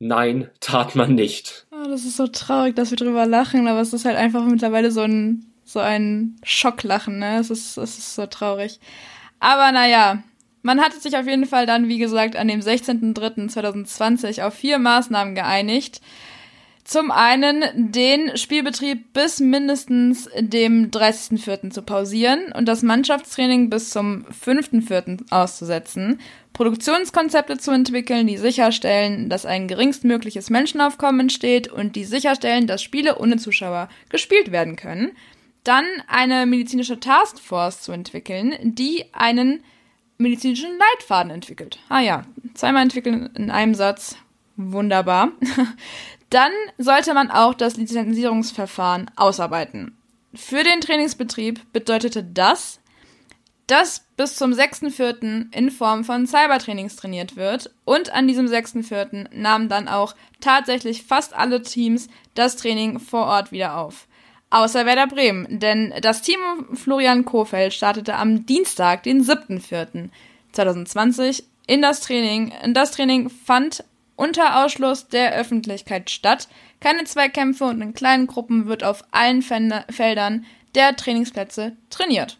[0.00, 1.66] Nein, tat man nicht.
[1.72, 4.90] Oh, das ist so traurig, dass wir drüber lachen, aber es ist halt einfach mittlerweile
[4.90, 7.38] so ein, so ein Schocklachen, ne?
[7.40, 8.78] Es ist, es ist so traurig.
[9.40, 10.22] Aber naja,
[10.62, 15.34] man hatte sich auf jeden Fall dann, wie gesagt, an dem 16.03.2020 auf vier Maßnahmen
[15.34, 16.00] geeinigt.
[16.88, 21.68] Zum einen den Spielbetrieb bis mindestens dem 30.04.
[21.68, 25.30] zu pausieren und das Mannschaftstraining bis zum 5.04.
[25.30, 26.18] auszusetzen,
[26.54, 33.18] Produktionskonzepte zu entwickeln, die sicherstellen, dass ein geringstmögliches Menschenaufkommen entsteht und die sicherstellen, dass Spiele
[33.18, 35.10] ohne Zuschauer gespielt werden können,
[35.64, 39.62] dann eine medizinische Taskforce zu entwickeln, die einen
[40.16, 41.80] medizinischen Leitfaden entwickelt.
[41.90, 42.24] Ah ja,
[42.54, 44.16] zweimal entwickeln in einem Satz.
[44.56, 45.32] Wunderbar.
[46.30, 49.96] Dann sollte man auch das Lizenzierungsverfahren ausarbeiten.
[50.34, 52.80] Für den Trainingsbetrieb bedeutete das,
[53.66, 55.54] dass bis zum 6.4.
[55.54, 59.34] in Form von Cybertrainings trainiert wird und an diesem 6.4.
[59.34, 64.06] nahmen dann auch tatsächlich fast alle Teams das Training vor Ort wieder auf.
[64.50, 66.40] Außer Werder Bremen, denn das Team
[66.72, 72.54] Florian Kofeld startete am Dienstag, den 7.4.2020 in das Training.
[72.72, 73.84] Das Training fand
[74.18, 76.48] unter Ausschluss der Öffentlichkeit statt.
[76.80, 82.38] Keine Zweikämpfe und in kleinen Gruppen wird auf allen Feldern der Trainingsplätze trainiert.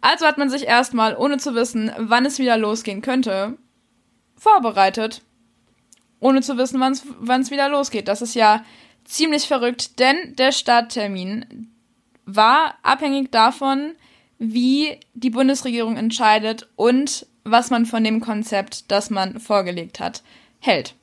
[0.00, 3.58] Also hat man sich erstmal, ohne zu wissen, wann es wieder losgehen könnte,
[4.36, 5.22] vorbereitet.
[6.20, 8.06] Ohne zu wissen, wann es wieder losgeht.
[8.06, 8.64] Das ist ja
[9.04, 11.72] ziemlich verrückt, denn der Starttermin
[12.24, 13.94] war abhängig davon,
[14.38, 20.22] wie die Bundesregierung entscheidet und was man von dem Konzept, das man vorgelegt hat,
[20.66, 20.94] hält.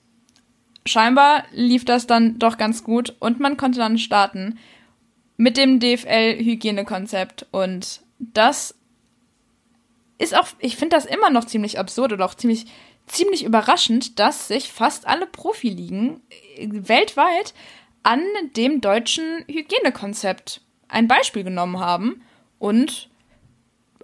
[0.86, 4.58] Scheinbar lief das dann doch ganz gut und man konnte dann starten
[5.38, 8.76] mit dem DFL-Hygienekonzept und das
[10.18, 12.66] ist auch, ich finde das immer noch ziemlich absurd oder auch ziemlich,
[13.08, 16.22] ziemlich überraschend, dass sich fast alle Profiligen
[16.58, 17.54] weltweit
[18.04, 18.22] an
[18.56, 22.22] dem deutschen Hygienekonzept ein Beispiel genommen haben
[22.60, 23.10] und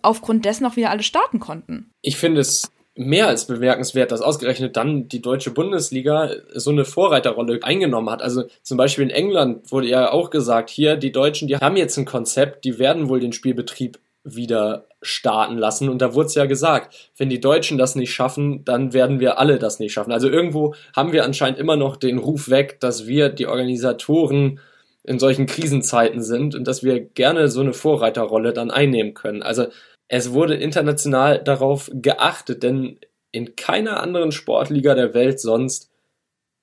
[0.02, 1.91] aufgrund dessen auch wieder alle starten konnten.
[2.02, 7.60] Ich finde es mehr als bemerkenswert, dass ausgerechnet dann die deutsche Bundesliga so eine Vorreiterrolle
[7.63, 8.21] eingenommen hat.
[8.21, 11.97] Also zum Beispiel in England wurde ja auch gesagt, hier die Deutschen, die haben jetzt
[11.97, 15.89] ein Konzept, die werden wohl den Spielbetrieb wieder starten lassen.
[15.89, 19.39] Und da wurde es ja gesagt, wenn die Deutschen das nicht schaffen, dann werden wir
[19.39, 20.12] alle das nicht schaffen.
[20.12, 24.60] Also irgendwo haben wir anscheinend immer noch den Ruf weg, dass wir die Organisatoren
[25.03, 29.41] in solchen Krisenzeiten sind und dass wir gerne so eine Vorreiterrolle dann einnehmen können.
[29.41, 29.67] Also
[30.08, 33.00] es wurde international darauf geachtet, denn
[33.32, 35.91] in keiner anderen Sportliga der Welt sonst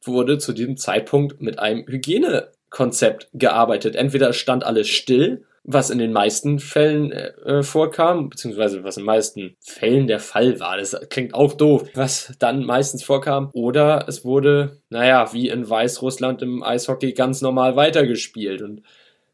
[0.03, 3.97] wurde zu diesem Zeitpunkt mit einem Hygienekonzept gearbeitet.
[3.97, 9.07] Entweder stand alles still was in den meisten Fällen äh, vorkam, beziehungsweise was in den
[9.07, 10.77] meisten Fällen der Fall war.
[10.77, 13.49] Das klingt auch doof, was dann meistens vorkam.
[13.55, 18.61] Oder es wurde, naja, wie in Weißrussland im Eishockey ganz normal weitergespielt.
[18.61, 18.83] Und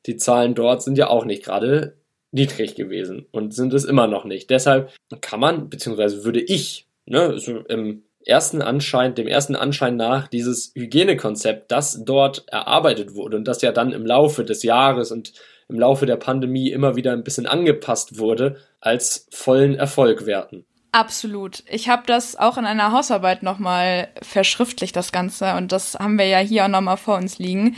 [0.07, 1.97] die Zahlen dort sind ja auch nicht gerade
[2.33, 4.51] niedrig gewesen und sind es immer noch nicht.
[4.51, 10.29] Deshalb kann man, beziehungsweise würde ich, ne, so im ersten Anschein, dem ersten Anschein nach,
[10.29, 15.33] dieses Hygienekonzept, das dort erarbeitet wurde und das ja dann im Laufe des Jahres und
[15.69, 20.65] im Laufe der Pandemie immer wieder ein bisschen angepasst wurde, als vollen Erfolg werten.
[20.93, 21.63] Absolut.
[21.71, 25.55] Ich habe das auch in einer Hausarbeit nochmal verschriftlicht, das Ganze.
[25.55, 27.77] Und das haben wir ja hier auch nochmal vor uns liegen.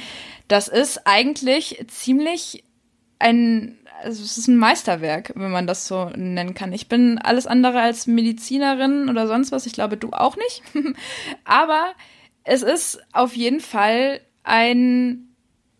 [0.49, 2.65] Das ist eigentlich ziemlich
[3.19, 6.73] ein, also es ist ein Meisterwerk, wenn man das so nennen kann.
[6.73, 9.67] Ich bin alles andere als Medizinerin oder sonst was.
[9.67, 10.63] Ich glaube, du auch nicht.
[11.45, 11.93] Aber
[12.45, 15.29] es ist auf jeden Fall ein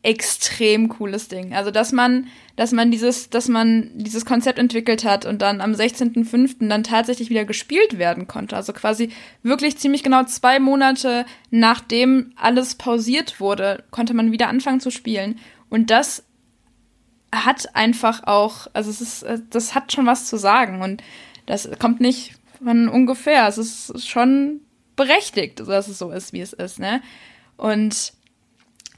[0.03, 1.55] extrem cooles Ding.
[1.55, 5.73] Also, dass man, dass man dieses, dass man dieses Konzept entwickelt hat und dann am
[5.73, 6.69] 16.05.
[6.69, 8.57] dann tatsächlich wieder gespielt werden konnte.
[8.57, 9.11] Also quasi
[9.43, 15.39] wirklich ziemlich genau zwei Monate nachdem alles pausiert wurde, konnte man wieder anfangen zu spielen.
[15.69, 16.25] Und das
[17.33, 21.03] hat einfach auch, also es ist, das hat schon was zu sagen und
[21.47, 23.49] das kommt nicht von ungefähr.
[23.49, 24.61] Es ist schon
[24.97, 27.03] berechtigt, dass es so ist, wie es ist, ne?
[27.57, 28.13] Und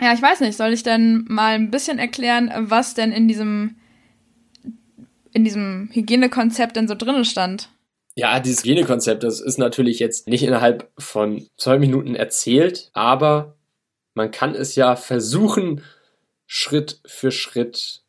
[0.01, 3.77] ja, ich weiß nicht, soll ich denn mal ein bisschen erklären, was denn in diesem,
[5.33, 7.69] in diesem Hygienekonzept denn so drin stand?
[8.17, 13.57] Ja, dieses Hygienekonzept, das ist natürlich jetzt nicht innerhalb von zwei Minuten erzählt, aber
[14.15, 15.83] man kann es ja versuchen,
[16.47, 18.04] Schritt für Schritt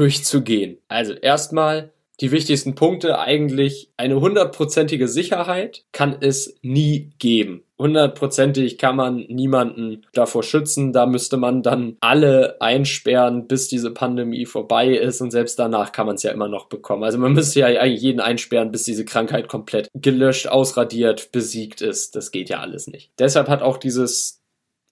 [0.00, 0.78] durchzugehen.
[0.88, 7.62] Also erstmal die wichtigsten Punkte eigentlich eine hundertprozentige Sicherheit kann es nie geben.
[7.78, 10.92] Hundertprozentig kann man niemanden davor schützen.
[10.92, 15.22] Da müsste man dann alle einsperren, bis diese Pandemie vorbei ist.
[15.22, 17.04] Und selbst danach kann man es ja immer noch bekommen.
[17.04, 22.16] Also man müsste ja eigentlich jeden einsperren, bis diese Krankheit komplett gelöscht, ausradiert, besiegt ist.
[22.16, 23.12] Das geht ja alles nicht.
[23.18, 24.39] Deshalb hat auch dieses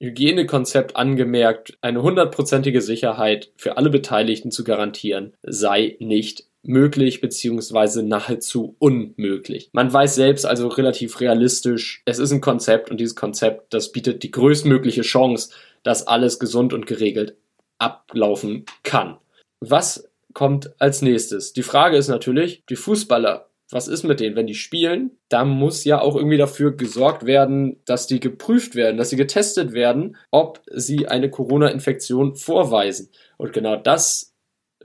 [0.00, 8.76] Hygienekonzept angemerkt, eine hundertprozentige Sicherheit für alle Beteiligten zu garantieren, sei nicht möglich beziehungsweise nahezu
[8.78, 9.70] unmöglich.
[9.72, 14.22] Man weiß selbst also relativ realistisch, es ist ein Konzept und dieses Konzept, das bietet
[14.22, 15.50] die größtmögliche Chance,
[15.82, 17.37] dass alles gesund und geregelt
[17.78, 19.18] ablaufen kann.
[19.61, 21.52] Was kommt als nächstes?
[21.52, 25.18] Die Frage ist natürlich, die Fußballer was ist mit denen, wenn die spielen?
[25.28, 29.72] Da muss ja auch irgendwie dafür gesorgt werden, dass die geprüft werden, dass sie getestet
[29.72, 33.11] werden, ob sie eine Corona-Infektion vorweisen.
[33.37, 34.35] Und genau das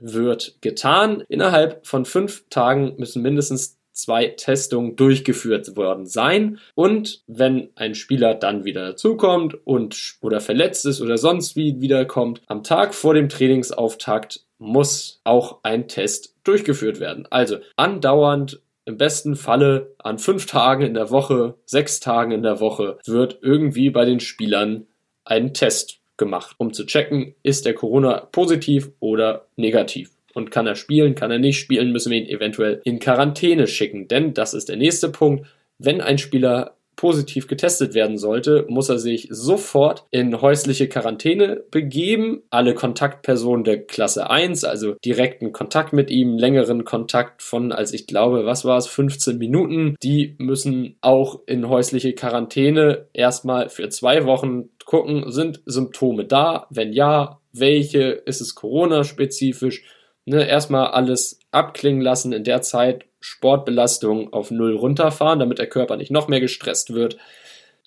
[0.00, 1.24] wird getan.
[1.28, 6.58] Innerhalb von fünf Tagen müssen mindestens zwei Testungen durchgeführt worden sein.
[6.74, 12.42] Und wenn ein Spieler dann wieder dazukommt und oder verletzt ist oder sonst wie wiederkommt,
[12.46, 17.26] am Tag vor dem Trainingsauftakt muss auch ein Test durchgeführt werden.
[17.30, 22.60] Also andauernd im besten Falle an fünf Tagen in der Woche, sechs Tagen in der
[22.60, 24.86] Woche wird irgendwie bei den Spielern
[25.24, 30.10] ein Test gemacht, um zu checken, ist der Corona positiv oder negativ.
[30.34, 34.08] Und kann er spielen, kann er nicht spielen, müssen wir ihn eventuell in Quarantäne schicken.
[34.08, 35.46] Denn das ist der nächste Punkt.
[35.78, 42.42] Wenn ein Spieler positiv getestet werden sollte, muss er sich sofort in häusliche Quarantäne begeben.
[42.50, 48.06] Alle Kontaktpersonen der Klasse 1, also direkten Kontakt mit ihm, längeren Kontakt von, als ich
[48.06, 54.24] glaube, was war es, 15 Minuten, die müssen auch in häusliche Quarantäne erstmal für zwei
[54.24, 56.66] Wochen gucken, sind Symptome da?
[56.70, 58.02] Wenn ja, welche?
[58.10, 59.84] Ist es Corona-spezifisch?
[60.26, 65.96] Ne, erstmal alles abklingen lassen in der Zeit, Sportbelastung auf Null runterfahren, damit der Körper
[65.96, 67.18] nicht noch mehr gestresst wird.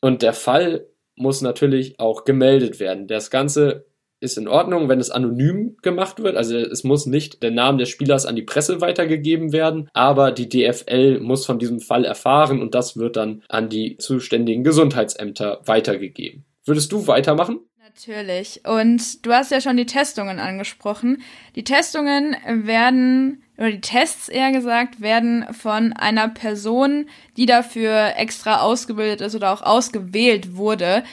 [0.02, 3.08] Und der Fall muss natürlich auch gemeldet werden.
[3.08, 3.86] Das Ganze
[4.20, 6.36] ist in Ordnung, wenn es anonym gemacht wird.
[6.36, 10.50] Also es muss nicht der Name des Spielers an die Presse weitergegeben werden, aber die
[10.50, 16.46] DFL muss von diesem Fall erfahren und das wird dann an die zuständigen Gesundheitsämter weitergegeben.
[16.66, 17.60] Würdest du weitermachen?
[17.98, 18.62] Natürlich.
[18.64, 21.24] Und du hast ja schon die Testungen angesprochen.
[21.56, 27.08] Die Testungen werden, oder die Tests eher gesagt, werden von einer Person,
[27.38, 31.04] die dafür extra ausgebildet ist oder auch ausgewählt wurde,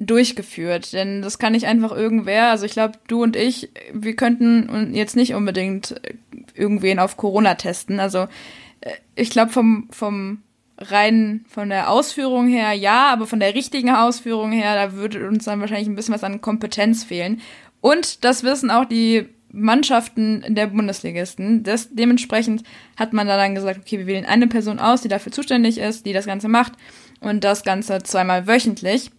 [0.00, 0.92] durchgeführt.
[0.92, 2.50] Denn das kann nicht einfach irgendwer.
[2.50, 5.94] Also ich glaube, du und ich, wir könnten jetzt nicht unbedingt
[6.52, 8.00] irgendwen auf Corona testen.
[8.00, 8.26] Also
[8.80, 10.42] äh, ich glaube, vom, vom
[10.78, 15.44] rein von der Ausführung her ja, aber von der richtigen Ausführung her, da würde uns
[15.44, 17.40] dann wahrscheinlich ein bisschen was an Kompetenz fehlen.
[17.80, 21.62] Und das wissen auch die Mannschaften der Bundesligisten.
[21.62, 22.64] Das, dementsprechend
[22.96, 26.06] hat man da dann gesagt, okay, wir wählen eine Person aus, die dafür zuständig ist,
[26.06, 26.72] die das Ganze macht
[27.20, 29.10] und das Ganze zweimal wöchentlich.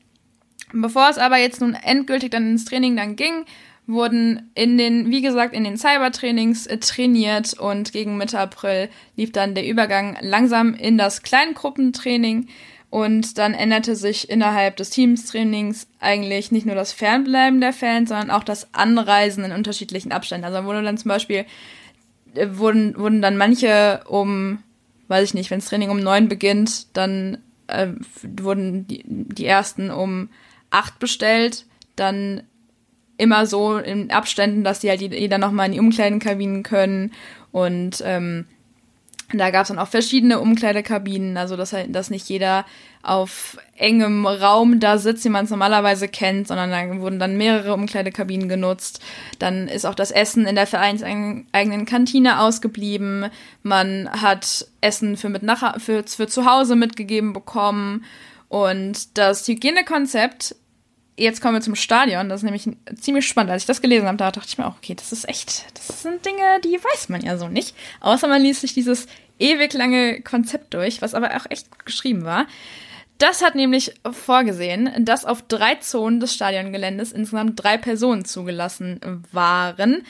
[0.73, 3.45] Bevor es aber jetzt nun endgültig dann ins Training dann ging,
[3.87, 9.31] wurden in den, wie gesagt, in den Cybertrainings äh, trainiert und gegen Mitte April lief
[9.31, 12.47] dann der Übergang langsam in das Kleingruppentraining
[12.89, 18.31] und dann änderte sich innerhalb des Teamstrainings eigentlich nicht nur das Fernbleiben der Fans, sondern
[18.31, 20.45] auch das Anreisen in unterschiedlichen Abständen.
[20.45, 21.45] Also wurde dann zum Beispiel,
[22.33, 24.59] äh, wurden, wurden dann manche um,
[25.09, 27.89] weiß ich nicht, wenn das Training um neun beginnt, dann äh,
[28.23, 30.29] wurden die, die ersten um
[30.71, 31.65] acht bestellt,
[31.95, 32.43] dann
[33.17, 37.11] immer so in Abständen, dass die halt jeder nochmal in die Umkleidenkabinen können
[37.51, 38.45] und ähm,
[39.33, 42.65] da gab es dann auch verschiedene Umkleidekabinen, also dass, halt, dass nicht jeder
[43.01, 47.73] auf engem Raum da sitzt, wie man es normalerweise kennt, sondern da wurden dann mehrere
[47.73, 49.01] Umkleidekabinen genutzt.
[49.39, 53.27] Dann ist auch das Essen in der vereinseigenen Kantine ausgeblieben.
[53.63, 58.05] Man hat Essen für, mit nach, für, für zu Hause mitgegeben bekommen.
[58.47, 60.55] Und das Hygienekonzept
[61.17, 62.29] jetzt kommen wir zum Stadion.
[62.29, 63.51] Das ist nämlich ziemlich spannend.
[63.51, 66.01] Als ich das gelesen habe, da dachte ich mir auch, okay, das ist echt, das
[66.01, 67.75] sind Dinge, die weiß man ja so nicht.
[68.01, 69.07] Außer man liest sich dieses
[69.39, 72.47] ewig lange Konzept durch, was aber auch echt gut geschrieben war.
[73.17, 78.99] Das hat nämlich vorgesehen, dass auf drei Zonen des Stadiongeländes insgesamt drei Personen zugelassen
[79.31, 80.03] waren.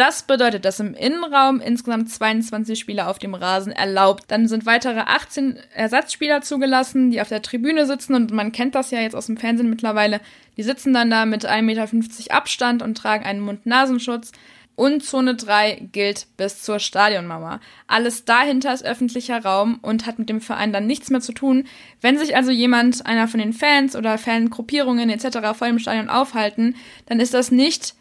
[0.00, 4.24] Das bedeutet, dass im Innenraum insgesamt 22 Spieler auf dem Rasen erlaubt.
[4.28, 8.90] Dann sind weitere 18 Ersatzspieler zugelassen, die auf der Tribüne sitzen und man kennt das
[8.92, 10.22] ja jetzt aus dem Fernsehen mittlerweile.
[10.56, 14.32] Die sitzen dann da mit 1,50 Meter Abstand und tragen einen Mund-Nasenschutz.
[14.74, 17.60] Und Zone 3 gilt bis zur Stadionmauer.
[17.86, 21.66] Alles dahinter ist öffentlicher Raum und hat mit dem Verein dann nichts mehr zu tun.
[22.00, 25.54] Wenn sich also jemand, einer von den Fans oder Fangruppierungen etc.
[25.54, 26.74] vor dem Stadion aufhalten,
[27.04, 27.94] dann ist das nicht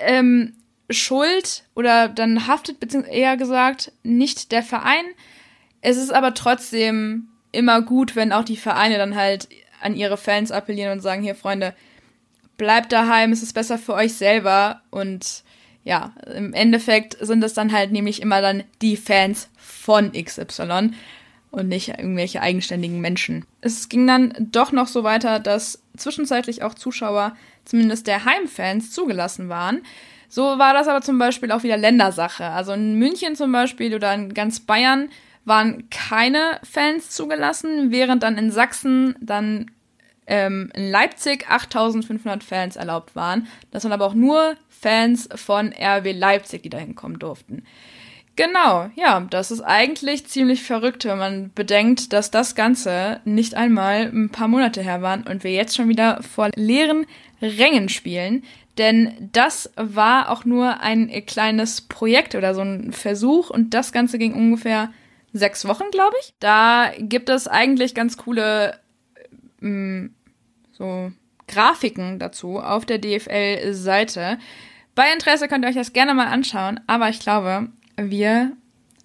[0.00, 0.52] ähm,
[0.90, 5.04] Schuld oder dann haftet, beziehungsweise eher gesagt, nicht der Verein.
[5.80, 9.48] Es ist aber trotzdem immer gut, wenn auch die Vereine dann halt
[9.80, 11.74] an ihre Fans appellieren und sagen, hier Freunde,
[12.56, 15.44] bleibt daheim, es ist besser für euch selber und
[15.84, 20.90] ja, im Endeffekt sind es dann halt nämlich immer dann die Fans von XY
[21.50, 23.46] und nicht irgendwelche eigenständigen Menschen.
[23.60, 29.48] Es ging dann doch noch so weiter, dass zwischenzeitlich auch Zuschauer, zumindest der Heimfans, zugelassen
[29.48, 29.82] waren.
[30.28, 32.44] So war das aber zum Beispiel auch wieder Ländersache.
[32.44, 35.08] Also in München zum Beispiel oder in ganz Bayern
[35.44, 39.70] waren keine Fans zugelassen, während dann in Sachsen dann
[40.26, 43.46] ähm, in Leipzig 8500 Fans erlaubt waren.
[43.70, 47.64] Das waren aber auch nur Fans von RW Leipzig, die da hinkommen durften.
[48.38, 54.02] Genau, ja, das ist eigentlich ziemlich verrückt, wenn man bedenkt, dass das Ganze nicht einmal
[54.02, 57.04] ein paar Monate her waren und wir jetzt schon wieder vor leeren
[57.42, 58.44] Rängen spielen.
[58.78, 64.18] Denn das war auch nur ein kleines Projekt oder so ein Versuch und das Ganze
[64.18, 64.92] ging ungefähr
[65.32, 66.32] sechs Wochen, glaube ich.
[66.38, 68.78] Da gibt es eigentlich ganz coole
[69.60, 70.14] ähm,
[70.70, 71.10] so
[71.48, 74.38] Grafiken dazu auf der DFL-Seite.
[74.94, 77.68] Bei Interesse könnt ihr euch das gerne mal anschauen, aber ich glaube,
[77.98, 78.52] wir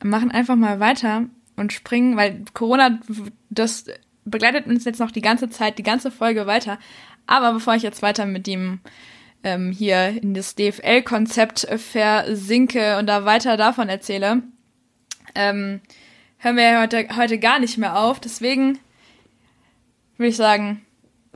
[0.04, 1.26] machen einfach mal weiter
[1.56, 3.00] und springen, weil Corona,
[3.50, 3.86] das
[4.26, 6.80] begleitet uns jetzt noch die ganze Zeit, die ganze Folge weiter.
[7.26, 8.80] Aber bevor ich jetzt weiter mit dem
[9.44, 14.44] ähm, hier in das DFL-Konzept versinke und da weiter davon erzähle,
[15.36, 15.82] ähm,
[16.38, 18.20] hören wir ja heute, heute gar nicht mehr auf.
[18.20, 18.80] Deswegen
[20.18, 20.86] würde ich sagen,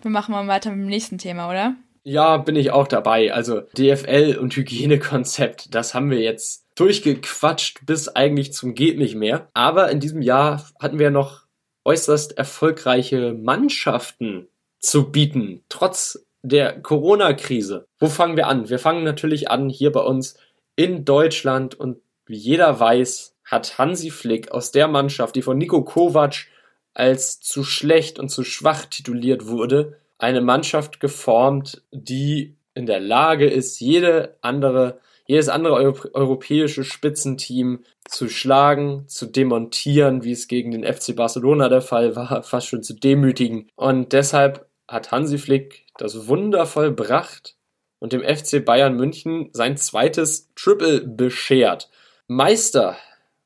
[0.01, 1.75] wir machen mal weiter mit dem nächsten Thema, oder?
[2.09, 3.33] Ja, bin ich auch dabei.
[3.33, 9.49] Also DFL und Hygienekonzept, das haben wir jetzt durchgequatscht bis eigentlich zum geht nicht mehr.
[9.53, 11.47] Aber in diesem Jahr hatten wir noch
[11.83, 14.47] äußerst erfolgreiche Mannschaften
[14.79, 17.87] zu bieten, trotz der Corona-Krise.
[17.99, 18.69] Wo fangen wir an?
[18.69, 20.37] Wir fangen natürlich an hier bei uns
[20.77, 25.83] in Deutschland und wie jeder weiß, hat Hansi Flick aus der Mannschaft, die von Nico
[25.83, 26.45] Kovac
[26.93, 33.47] als zu schlecht und zu schwach tituliert wurde, eine Mannschaft geformt, die in der Lage
[33.47, 35.75] ist, jede andere, jedes andere
[36.13, 42.43] europäische Spitzenteam zu schlagen, zu demontieren, wie es gegen den FC Barcelona der Fall war,
[42.43, 43.69] fast schon zu demütigen.
[43.75, 47.55] Und deshalb hat Hansi Flick das Wunder vollbracht
[47.99, 51.89] und dem FC Bayern München sein zweites Triple beschert.
[52.27, 52.97] Meister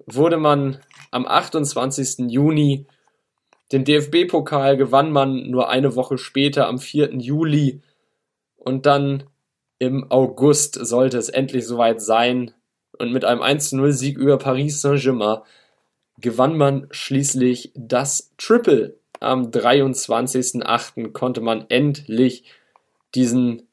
[0.05, 0.79] wurde man
[1.11, 2.29] am 28.
[2.29, 2.85] Juni.
[3.71, 7.13] Den DFB-Pokal gewann man nur eine Woche später am 4.
[7.15, 7.81] Juli.
[8.55, 9.23] Und dann
[9.79, 12.51] im August sollte es endlich soweit sein.
[12.97, 15.39] Und mit einem 1-0-Sieg über Paris Saint-Germain
[16.19, 21.11] gewann man schließlich das Triple am 23.08.
[21.11, 22.43] konnte man endlich
[23.15, 23.67] diesen,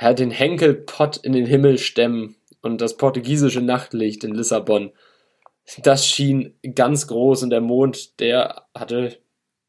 [0.00, 4.92] ja, den Henkelpott in den Himmel stemmen und das portugiesische Nachtlicht in Lissabon.
[5.82, 9.18] Das schien ganz groß und der Mond, der hatte,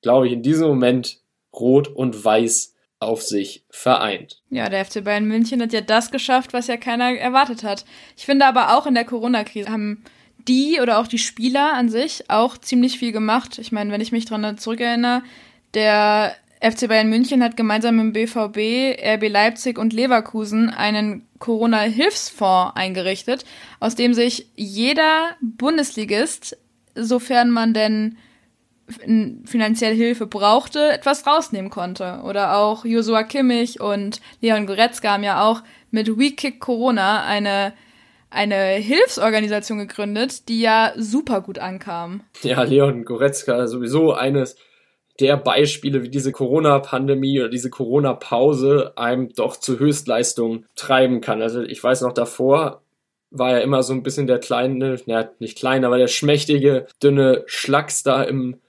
[0.04, 1.20] glaube ich, in diesem Moment
[1.52, 4.42] rot und weiß auf sich vereint.
[4.50, 7.86] Ja, der FC Bayern München hat ja das geschafft, was ja keiner erwartet hat.
[8.16, 10.04] Ich finde aber auch in der Corona-Krise haben
[10.48, 13.58] die oder auch die Spieler an sich auch ziemlich viel gemacht.
[13.60, 15.24] Ich meine, wenn ich mich daran zurückerinnere,
[15.74, 22.76] der FC Bayern München hat gemeinsam mit dem BVB, RB Leipzig und Leverkusen einen Corona-Hilfsfonds
[22.76, 23.44] eingerichtet,
[23.80, 26.58] aus dem sich jeder Bundesligist,
[26.96, 28.18] sofern man denn
[29.46, 32.22] finanzielle Hilfe brauchte, etwas rausnehmen konnte.
[32.24, 37.74] Oder auch Josua Kimmich und Leon Goretzka haben ja auch mit We Kick Corona eine
[38.34, 42.24] eine Hilfsorganisation gegründet, die ja super gut ankam.
[42.42, 44.56] Ja, Leon Goretzka sowieso eines
[45.20, 51.42] der Beispiele, wie diese Corona-Pandemie oder diese Corona-Pause einem doch zu Höchstleistungen treiben kann.
[51.42, 52.82] Also ich weiß noch davor,
[53.30, 57.44] war ja immer so ein bisschen der kleine, ja, nicht klein, aber der schmächtige, dünne
[57.46, 58.60] Schlacks da im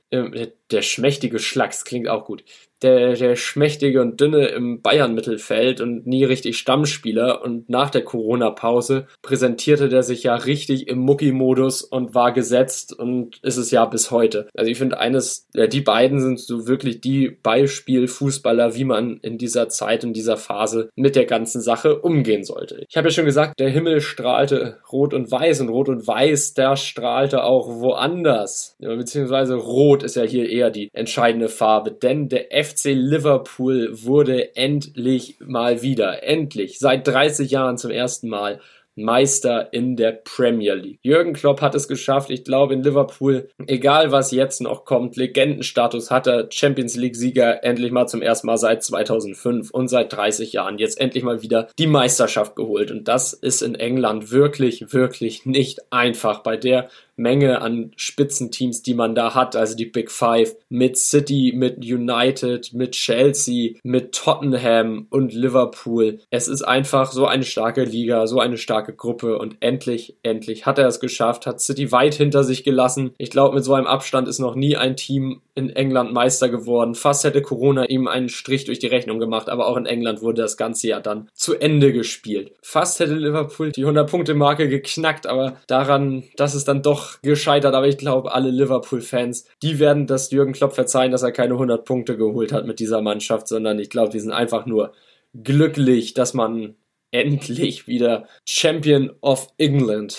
[0.71, 2.45] der schmächtige Schlacks klingt auch gut
[2.85, 7.43] der, der schmächtige und dünne im Bayern-Mittelfeld und nie richtig Stammspieler.
[7.43, 13.39] Und nach der Corona-Pause präsentierte der sich ja richtig im Mucki-Modus und war gesetzt und
[13.43, 14.49] ist es ja bis heute.
[14.55, 19.39] Also ich finde eines, ja, die beiden sind so wirklich die Beispielfußballer, wie man in
[19.39, 22.85] dieser Zeit, in dieser Phase mit der ganzen Sache umgehen sollte.
[22.89, 26.55] Ich habe ja schon gesagt, der Himmel strahlte rot und weiß und rot und weiß,
[26.55, 28.77] der strahlte auch woanders.
[28.79, 34.57] Beziehungsweise rot ist ja hier eher die entscheidende Farbe, denn der FC FC Liverpool wurde
[34.57, 38.61] endlich mal wieder, endlich, seit 30 Jahren zum ersten Mal
[38.97, 41.01] Meister in der Premier League.
[41.03, 42.31] Jürgen Klopp hat es geschafft.
[42.31, 47.65] Ich glaube, in Liverpool, egal was jetzt noch kommt, Legendenstatus hat er Champions League Sieger
[47.65, 51.69] endlich mal zum ersten Mal seit 2005 und seit 30 Jahren jetzt endlich mal wieder
[51.79, 52.91] die Meisterschaft geholt.
[52.93, 58.95] Und das ist in England wirklich, wirklich nicht einfach bei der Menge an Spitzenteams, die
[58.95, 65.07] man da hat, also die Big Five mit City, mit United, mit Chelsea, mit Tottenham
[65.11, 66.21] und Liverpool.
[66.31, 70.79] Es ist einfach so eine starke Liga, so eine starke Gruppe und endlich, endlich hat
[70.79, 73.13] er es geschafft, hat City weit hinter sich gelassen.
[73.19, 76.95] Ich glaube, mit so einem Abstand ist noch nie ein Team in England Meister geworden.
[76.95, 80.43] Fast hätte Corona ihm einen Strich durch die Rechnung gemacht, aber auch in England wurde
[80.43, 82.53] das ganze Jahr dann zu Ende gespielt.
[82.63, 87.99] Fast hätte Liverpool die 100-Punkte-Marke geknackt, aber daran, dass es dann doch gescheitert, aber ich
[87.99, 92.53] glaube, alle Liverpool-Fans, die werden das Jürgen Klopp verzeihen, dass er keine 100 Punkte geholt
[92.53, 94.93] hat mit dieser Mannschaft, sondern ich glaube, die sind einfach nur
[95.35, 96.77] glücklich, dass man
[97.11, 100.19] endlich wieder Champion of England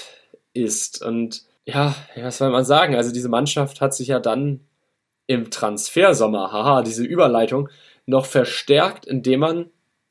[0.53, 1.03] ist.
[1.03, 2.95] Und ja, was soll man sagen?
[2.95, 4.61] Also diese Mannschaft hat sich ja dann
[5.27, 7.69] im Transfersommer, haha, diese Überleitung,
[8.05, 9.65] noch verstärkt, indem man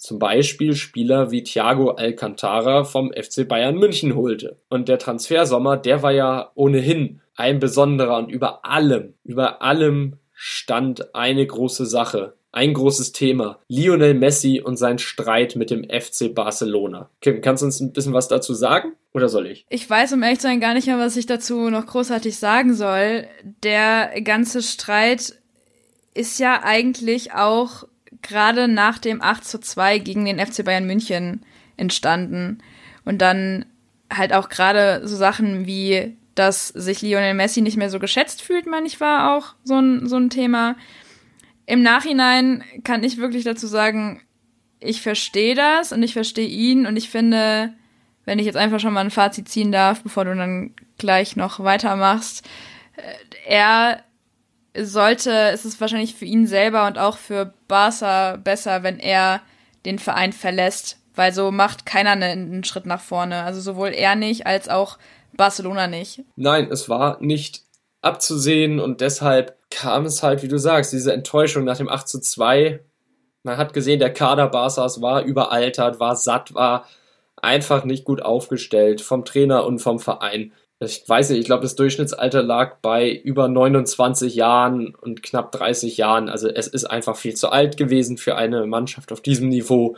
[0.04, 4.58] zum Beispiel Spieler wie Thiago Alcantara vom FC Bayern München holte.
[4.68, 11.14] Und der Transfersommer, der war ja ohnehin ein besonderer und über allem, über allem stand
[11.14, 13.60] eine große Sache, ein großes Thema.
[13.68, 17.08] Lionel Messi und sein Streit mit dem FC Barcelona.
[17.22, 18.92] Kim, kannst du uns ein bisschen was dazu sagen?
[19.14, 19.64] Oder soll ich?
[19.70, 22.74] Ich weiß um ehrlich zu sein gar nicht mehr, was ich dazu noch großartig sagen
[22.74, 23.26] soll.
[23.62, 25.40] Der ganze Streit
[26.12, 27.84] ist ja eigentlich auch
[28.24, 31.44] gerade nach dem 8 zu 2 gegen den FC Bayern München
[31.76, 32.58] entstanden.
[33.04, 33.66] Und dann
[34.12, 38.66] halt auch gerade so Sachen wie, dass sich Lionel Messi nicht mehr so geschätzt fühlt,
[38.66, 40.76] meine ich, war auch so ein, so ein Thema.
[41.66, 44.20] Im Nachhinein kann ich wirklich dazu sagen,
[44.80, 47.72] ich verstehe das und ich verstehe ihn und ich finde,
[48.24, 51.60] wenn ich jetzt einfach schon mal ein Fazit ziehen darf, bevor du dann gleich noch
[51.60, 52.46] weitermachst,
[52.96, 54.04] äh, er
[54.76, 59.40] sollte, ist es wahrscheinlich für ihn selber und auch für Barca besser, wenn er
[59.84, 63.42] den Verein verlässt, weil so macht keiner einen Schritt nach vorne.
[63.42, 64.98] Also sowohl er nicht als auch
[65.36, 66.22] Barcelona nicht.
[66.36, 67.62] Nein, es war nicht
[68.02, 72.20] abzusehen und deshalb kam es halt, wie du sagst, diese Enttäuschung nach dem 8 zu
[72.20, 72.80] 2.
[73.42, 76.86] Man hat gesehen, der Kader Barca's war überaltert, war satt, war
[77.36, 81.76] einfach nicht gut aufgestellt vom Trainer und vom Verein ich weiß nicht, ich glaube, das
[81.76, 86.28] Durchschnittsalter lag bei über 29 Jahren und knapp 30 Jahren.
[86.28, 89.96] Also es ist einfach viel zu alt gewesen für eine Mannschaft auf diesem Niveau.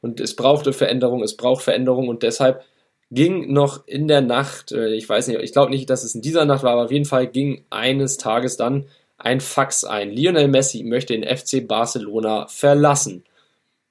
[0.00, 2.64] Und es brauchte Veränderung, es braucht Veränderung und deshalb
[3.10, 6.22] ging noch in der Nacht, äh, ich weiß nicht, ich glaube nicht, dass es in
[6.22, 8.86] dieser Nacht war, aber auf jeden Fall ging eines Tages dann
[9.16, 10.10] ein Fax ein.
[10.10, 13.24] Lionel Messi möchte den FC Barcelona verlassen.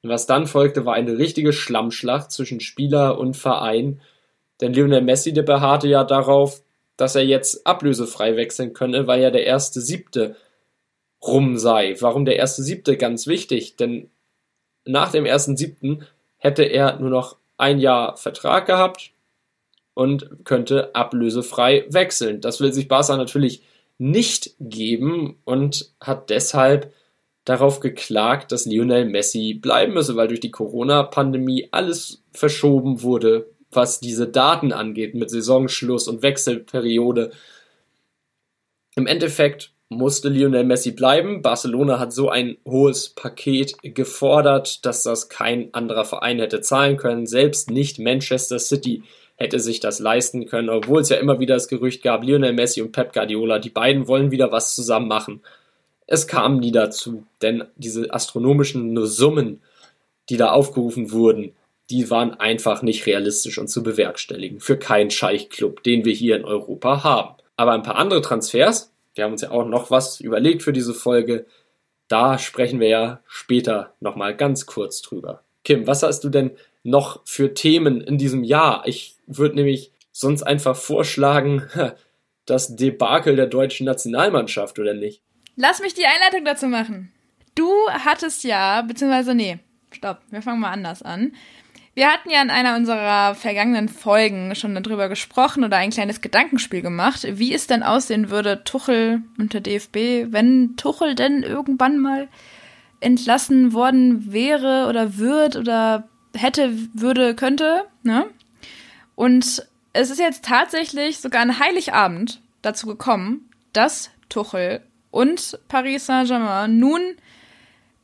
[0.03, 3.99] Und was dann folgte, war eine richtige Schlammschlacht zwischen Spieler und Verein
[4.61, 6.61] denn Lionel Messi, der beharrte ja darauf,
[6.95, 10.35] dass er jetzt ablösefrei wechseln könne, weil ja der erste Siebte
[11.21, 11.95] rum sei.
[11.99, 12.97] Warum der erste Siebte?
[12.97, 14.09] Ganz wichtig, denn
[14.85, 16.05] nach dem ersten Siebten
[16.37, 19.11] hätte er nur noch ein Jahr Vertrag gehabt
[19.93, 22.41] und könnte ablösefrei wechseln.
[22.41, 23.63] Das will sich Barca natürlich
[23.97, 26.93] nicht geben und hat deshalb
[27.45, 33.99] darauf geklagt, dass Lionel Messi bleiben müsse, weil durch die Corona-Pandemie alles verschoben wurde, was
[33.99, 37.31] diese Daten angeht, mit Saisonschluss und Wechselperiode.
[38.95, 41.41] Im Endeffekt musste Lionel Messi bleiben.
[41.41, 47.25] Barcelona hat so ein hohes Paket gefordert, dass das kein anderer Verein hätte zahlen können.
[47.25, 49.03] Selbst nicht Manchester City
[49.35, 52.81] hätte sich das leisten können, obwohl es ja immer wieder das Gerücht gab, Lionel Messi
[52.81, 55.41] und Pep Guardiola, die beiden wollen wieder was zusammen machen.
[56.07, 59.61] Es kam nie dazu, denn diese astronomischen Summen,
[60.29, 61.51] die da aufgerufen wurden,
[61.89, 66.45] die waren einfach nicht realistisch und zu bewerkstelligen für keinen Scheichclub, den wir hier in
[66.45, 67.35] Europa haben.
[67.55, 70.93] Aber ein paar andere Transfers, wir haben uns ja auch noch was überlegt für diese
[70.93, 71.45] Folge.
[72.07, 75.43] Da sprechen wir ja später nochmal ganz kurz drüber.
[75.63, 76.51] Kim, was hast du denn
[76.83, 78.83] noch für Themen in diesem Jahr?
[78.85, 81.63] Ich würde nämlich sonst einfach vorschlagen,
[82.45, 85.21] das Debakel der deutschen Nationalmannschaft, oder nicht?
[85.55, 87.11] Lass mich die Einleitung dazu machen.
[87.55, 89.59] Du hattest ja, beziehungsweise nee,
[89.91, 91.33] stopp, wir fangen mal anders an.
[91.97, 96.83] Wir hatten ja in einer unserer vergangenen Folgen schon darüber gesprochen oder ein kleines Gedankenspiel
[96.83, 102.27] gemacht, wie es denn aussehen würde, Tuchel und der DFB, wenn Tuchel denn irgendwann mal
[102.99, 108.27] entlassen worden wäre oder wird oder hätte, würde, könnte, ne?
[109.15, 116.77] Und es ist jetzt tatsächlich sogar ein Heiligabend dazu gekommen, dass Tuchel und Paris Saint-Germain
[116.77, 117.01] nun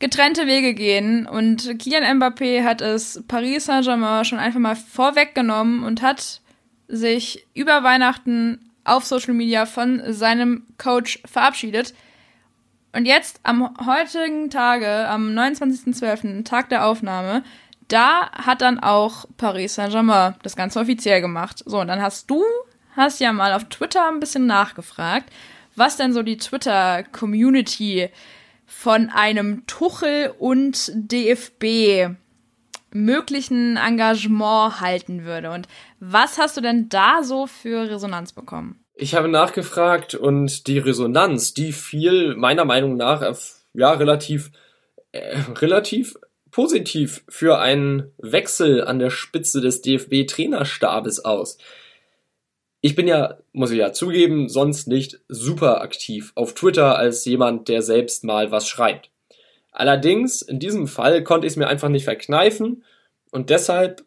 [0.04, 1.26] getrennte Wege gehen.
[1.26, 6.42] Und Kylian Mbappé hat es Paris Saint-Germain schon einfach mal vorweggenommen und hat
[6.90, 11.94] sich über Weihnachten auf Social Media von seinem Coach verabschiedet.
[12.92, 17.42] Und jetzt am heutigen Tage, am 29.12., Tag der Aufnahme,
[17.88, 21.64] da hat dann auch Paris Saint-Germain das Ganze offiziell gemacht.
[21.66, 22.44] So, und dann hast du,
[22.98, 25.32] hast ja mal auf Twitter ein bisschen nachgefragt,
[25.78, 28.10] was denn so die Twitter-Community
[28.66, 32.16] von einem Tuchel und DFB
[32.92, 35.52] möglichen Engagement halten würde.
[35.52, 35.68] Und
[36.00, 38.84] was hast du denn da so für Resonanz bekommen?
[38.96, 43.24] Ich habe nachgefragt und die Resonanz, die fiel meiner Meinung nach
[43.74, 44.52] ja relativ
[45.12, 46.16] äh, relativ
[46.52, 51.58] positiv für einen Wechsel an der Spitze des DFB Trainerstabes aus
[52.86, 57.70] ich bin ja, muss ich ja zugeben, sonst nicht super aktiv auf Twitter als jemand,
[57.70, 59.10] der selbst mal was schreibt.
[59.72, 62.84] Allerdings, in diesem Fall konnte ich es mir einfach nicht verkneifen
[63.32, 64.04] und deshalb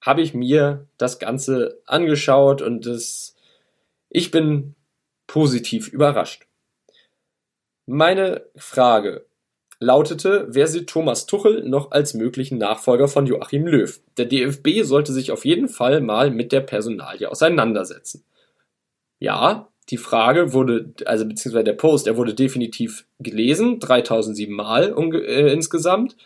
[0.00, 3.34] habe ich mir das Ganze angeschaut und das,
[4.08, 4.76] ich bin
[5.26, 6.46] positiv überrascht.
[7.86, 9.26] Meine Frage
[9.80, 14.00] lautete, wer sieht Thomas Tuchel noch als möglichen Nachfolger von Joachim Löw?
[14.16, 18.24] Der DFB sollte sich auf jeden Fall mal mit der Personalie auseinandersetzen.
[19.18, 25.52] Ja, die Frage wurde, also beziehungsweise der Post, er wurde definitiv gelesen, 3007 Mal äh,
[25.52, 26.16] insgesamt.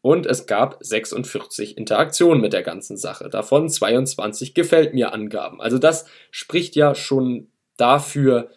[0.00, 3.28] Und es gab 46 Interaktionen mit der ganzen Sache.
[3.28, 5.60] Davon 22 gefällt mir Angaben.
[5.60, 8.50] Also das spricht ja schon dafür,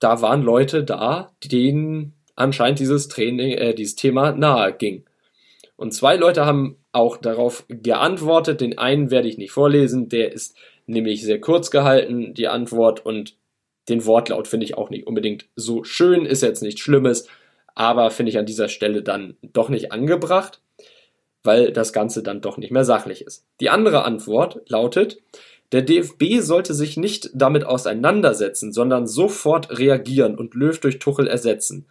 [0.00, 5.04] da waren Leute da, denen anscheinend dieses Training, äh, dieses Thema nahe ging.
[5.76, 8.60] Und zwei Leute haben auch darauf geantwortet.
[8.60, 10.56] Den einen werde ich nicht vorlesen, der ist
[10.86, 13.34] nämlich sehr kurz gehalten, die Antwort, und
[13.88, 17.28] den Wortlaut finde ich auch nicht unbedingt so schön, ist jetzt nichts Schlimmes,
[17.74, 20.60] aber finde ich an dieser Stelle dann doch nicht angebracht,
[21.42, 23.44] weil das Ganze dann doch nicht mehr sachlich ist.
[23.60, 25.18] Die andere Antwort lautet,
[25.72, 31.86] der DFB sollte sich nicht damit auseinandersetzen, sondern sofort reagieren und Löw durch Tuchel ersetzen.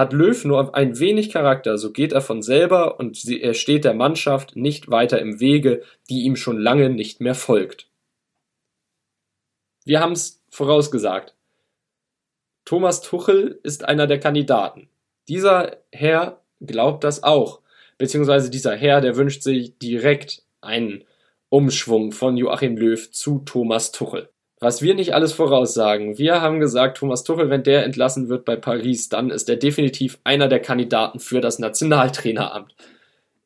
[0.00, 3.92] Hat Löw nur ein wenig Charakter, so geht er von selber und er steht der
[3.92, 7.86] Mannschaft nicht weiter im Wege, die ihm schon lange nicht mehr folgt.
[9.84, 11.34] Wir haben es vorausgesagt.
[12.64, 14.88] Thomas Tuchel ist einer der Kandidaten.
[15.28, 17.60] Dieser Herr glaubt das auch,
[17.98, 21.04] beziehungsweise dieser Herr, der wünscht sich direkt einen
[21.50, 24.30] Umschwung von Joachim Löw zu Thomas Tuchel
[24.60, 26.18] was wir nicht alles voraussagen.
[26.18, 30.18] Wir haben gesagt, Thomas Tuchel, wenn der entlassen wird bei Paris, dann ist er definitiv
[30.22, 32.76] einer der Kandidaten für das Nationaltraineramt.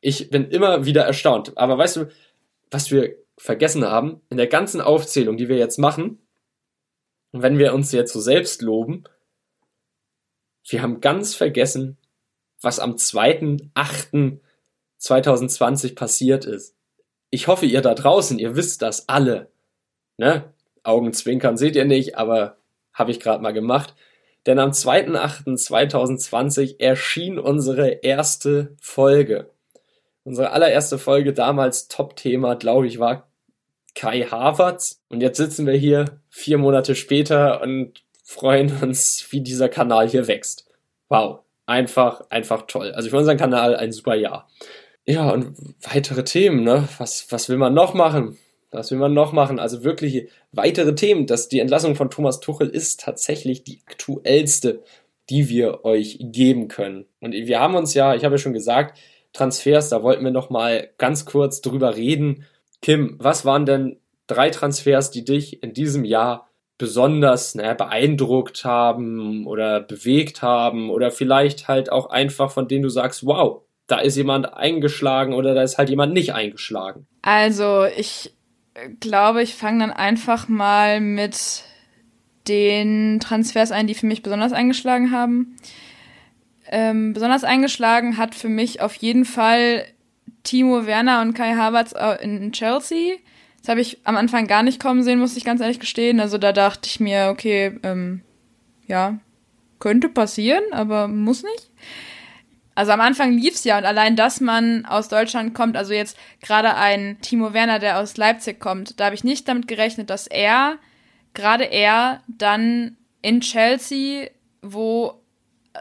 [0.00, 1.56] Ich bin immer wieder erstaunt.
[1.56, 2.08] Aber weißt du,
[2.70, 4.22] was wir vergessen haben?
[4.28, 6.18] In der ganzen Aufzählung, die wir jetzt machen,
[7.30, 9.04] wenn wir uns jetzt so selbst loben,
[10.68, 11.96] wir haben ganz vergessen,
[12.60, 16.74] was am 2.8.2020 passiert ist.
[17.30, 19.52] Ich hoffe, ihr da draußen, ihr wisst das alle.
[20.16, 20.52] Ne?
[20.84, 22.56] Augenzwinkern seht ihr nicht, aber
[22.92, 23.94] habe ich gerade mal gemacht.
[24.46, 29.50] Denn am 2.8.2020 erschien unsere erste Folge.
[30.22, 33.28] Unsere allererste Folge damals Top-Thema, glaube ich, war
[33.94, 35.02] Kai Havertz.
[35.08, 40.28] Und jetzt sitzen wir hier vier Monate später und freuen uns, wie dieser Kanal hier
[40.28, 40.66] wächst.
[41.08, 41.40] Wow.
[41.66, 42.92] einfach, einfach toll.
[42.92, 44.48] Also für unseren Kanal ein super Jahr.
[45.06, 46.88] Ja, und weitere Themen, ne?
[46.98, 48.38] Was, was will man noch machen?
[48.74, 49.58] Was will man noch machen?
[49.58, 51.26] Also wirklich weitere Themen.
[51.26, 54.82] dass die Entlassung von Thomas Tuchel ist tatsächlich die aktuellste,
[55.30, 57.06] die wir euch geben können.
[57.20, 58.98] Und wir haben uns ja, ich habe ja schon gesagt,
[59.32, 62.44] Transfers, da wollten wir noch mal ganz kurz drüber reden.
[62.82, 66.48] Kim, was waren denn drei Transfers, die dich in diesem Jahr
[66.78, 72.88] besonders naja, beeindruckt haben oder bewegt haben oder vielleicht halt auch einfach von denen du
[72.88, 77.06] sagst, wow, da ist jemand eingeschlagen oder da ist halt jemand nicht eingeschlagen?
[77.22, 78.34] Also ich
[79.00, 81.64] glaube, ich fange dann einfach mal mit
[82.48, 85.56] den Transfers ein, die für mich besonders eingeschlagen haben.
[86.66, 89.84] Ähm, besonders eingeschlagen hat für mich auf jeden Fall
[90.42, 93.16] Timo Werner und Kai Havertz äh, in Chelsea.
[93.60, 96.20] Das habe ich am Anfang gar nicht kommen sehen, muss ich ganz ehrlich gestehen.
[96.20, 98.22] Also da dachte ich mir, okay, ähm,
[98.86, 99.18] ja,
[99.78, 101.70] könnte passieren, aber muss nicht.
[102.74, 106.74] Also am Anfang lief's ja und allein, dass man aus Deutschland kommt, also jetzt gerade
[106.74, 110.78] ein Timo Werner, der aus Leipzig kommt, da habe ich nicht damit gerechnet, dass er,
[111.34, 114.28] gerade er, dann in Chelsea,
[114.60, 115.20] wo,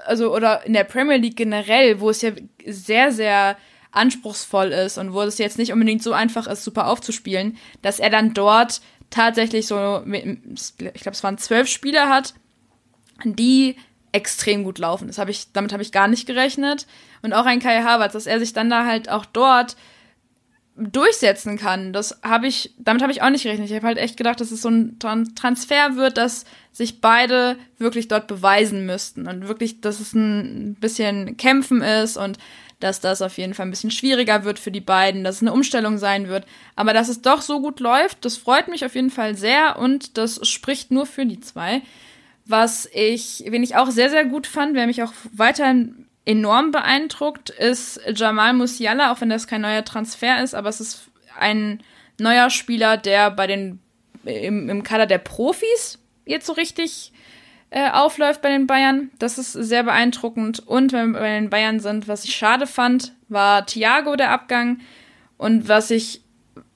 [0.05, 2.31] also oder in der Premier League generell, wo es ja
[2.65, 3.57] sehr, sehr
[3.91, 8.09] anspruchsvoll ist und wo es jetzt nicht unbedingt so einfach ist, super aufzuspielen, dass er
[8.09, 12.33] dann dort tatsächlich so, ich glaube, es waren zwölf Spieler hat,
[13.23, 13.75] die
[14.13, 15.07] extrem gut laufen.
[15.07, 16.87] Das habe ich, damit habe ich gar nicht gerechnet.
[17.21, 19.75] Und auch ein Kai Havertz, dass er sich dann da halt auch dort
[20.75, 21.93] durchsetzen kann.
[21.93, 23.69] Das habe ich, damit habe ich auch nicht gerechnet.
[23.69, 28.07] Ich habe halt echt gedacht, dass es so ein Transfer wird, dass sich beide wirklich
[28.07, 32.39] dort beweisen müssten und wirklich, dass es ein bisschen Kämpfen ist und
[32.79, 35.53] dass das auf jeden Fall ein bisschen schwieriger wird für die beiden, dass es eine
[35.53, 36.45] Umstellung sein wird.
[36.75, 40.17] Aber dass es doch so gut läuft, das freut mich auf jeden Fall sehr und
[40.17, 41.81] das spricht nur für die zwei.
[42.45, 47.49] Was ich, wen ich auch sehr, sehr gut fand, wer mich auch weiterhin enorm beeindruckt,
[47.49, 51.81] ist Jamal Musiala, auch wenn das kein neuer Transfer ist, aber es ist ein
[52.19, 53.79] neuer Spieler, der bei den
[54.25, 57.11] im, im Kader der Profis jetzt so richtig
[57.69, 59.09] äh, aufläuft bei den Bayern.
[59.19, 60.65] Das ist sehr beeindruckend.
[60.65, 64.79] Und wenn wir bei den Bayern sind, was ich schade fand, war Thiago der Abgang.
[65.37, 66.21] Und was ich,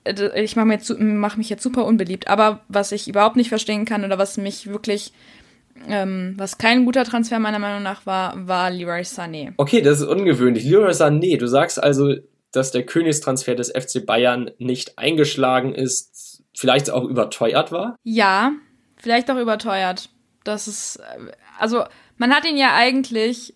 [0.03, 4.03] äh, ich mache mach mich jetzt super unbeliebt, aber was ich überhaupt nicht verstehen kann
[4.03, 5.13] oder was mich wirklich
[5.87, 9.53] ähm, was kein guter Transfer meiner Meinung nach war, war Leroy Sané.
[9.57, 10.63] Okay, das ist ungewöhnlich.
[10.63, 12.15] Leroy Sané, du sagst also,
[12.51, 17.95] dass der Königstransfer des FC Bayern nicht eingeschlagen ist, vielleicht auch überteuert war?
[18.03, 18.53] Ja,
[18.95, 20.09] vielleicht auch überteuert.
[20.43, 20.99] Das ist,
[21.59, 21.83] also
[22.17, 23.53] man hat ihn ja eigentlich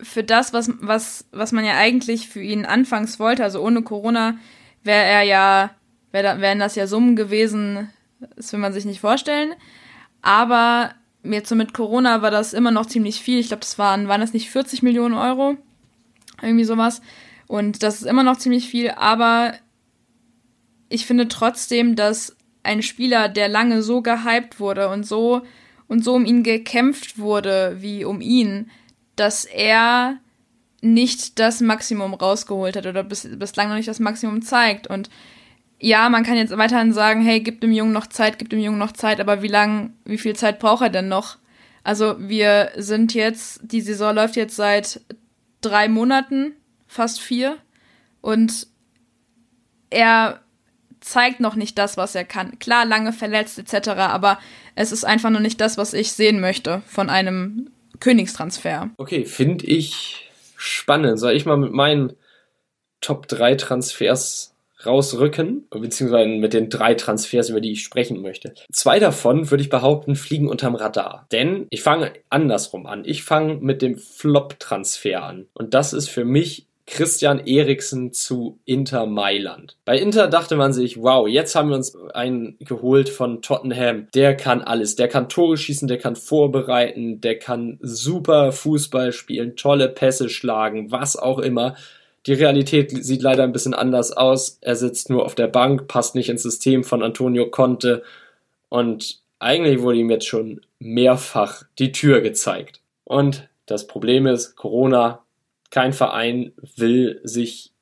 [0.00, 4.36] für das, was, was, was man ja eigentlich für ihn anfangs wollte, also ohne Corona,
[4.82, 5.70] wäre er ja,
[6.10, 7.90] wär, wären das ja Summen gewesen,
[8.36, 9.54] das will man sich nicht vorstellen.
[10.22, 10.90] Aber
[11.24, 13.38] jetzt so mit Corona war das immer noch ziemlich viel.
[13.38, 15.56] Ich glaube, das waren, waren das nicht 40 Millionen Euro?
[16.42, 17.00] Irgendwie sowas.
[17.46, 19.54] Und das ist immer noch ziemlich viel, aber
[20.88, 25.42] ich finde trotzdem, dass ein Spieler, der lange so gehypt wurde und so
[25.86, 28.70] und so um ihn gekämpft wurde wie um ihn,
[29.16, 30.18] dass er
[30.80, 34.86] nicht das Maximum rausgeholt hat oder bis, bislang noch nicht das Maximum zeigt.
[34.86, 35.10] Und
[35.80, 38.78] ja, man kann jetzt weiterhin sagen, hey, gib dem Jungen noch Zeit, gib dem Jungen
[38.78, 41.36] noch Zeit, aber wie lang, wie viel Zeit braucht er denn noch?
[41.82, 45.00] Also wir sind jetzt, die Saison läuft jetzt seit
[45.60, 46.52] drei Monaten,
[46.86, 47.58] fast vier,
[48.20, 48.66] und
[49.90, 50.40] er
[51.00, 52.58] zeigt noch nicht das, was er kann.
[52.58, 54.38] Klar, lange verletzt etc., aber
[54.74, 57.70] es ist einfach noch nicht das, was ich sehen möchte von einem
[58.00, 58.90] Königstransfer.
[58.96, 61.18] Okay, finde ich spannend.
[61.20, 62.14] Soll ich mal mit meinen
[63.00, 64.53] Top 3 Transfers
[64.86, 68.54] rausrücken, beziehungsweise mit den drei Transfers, über die ich sprechen möchte.
[68.72, 71.26] Zwei davon würde ich behaupten, fliegen unterm Radar.
[71.32, 73.04] Denn ich fange andersrum an.
[73.04, 75.46] Ich fange mit dem Flop-Transfer an.
[75.54, 79.76] Und das ist für mich Christian Eriksen zu Inter Mailand.
[79.84, 84.08] Bei Inter dachte man sich, wow, jetzt haben wir uns einen geholt von Tottenham.
[84.14, 84.94] Der kann alles.
[84.94, 90.90] Der kann Tore schießen, der kann vorbereiten, der kann super Fußball spielen, tolle Pässe schlagen,
[90.90, 91.74] was auch immer.
[92.26, 94.58] Die Realität sieht leider ein bisschen anders aus.
[94.62, 98.02] Er sitzt nur auf der Bank, passt nicht ins System von Antonio Conte
[98.68, 102.80] und eigentlich wurde ihm jetzt schon mehrfach die Tür gezeigt.
[103.04, 105.22] Und das Problem ist, Corona
[105.70, 107.72] kein Verein will sich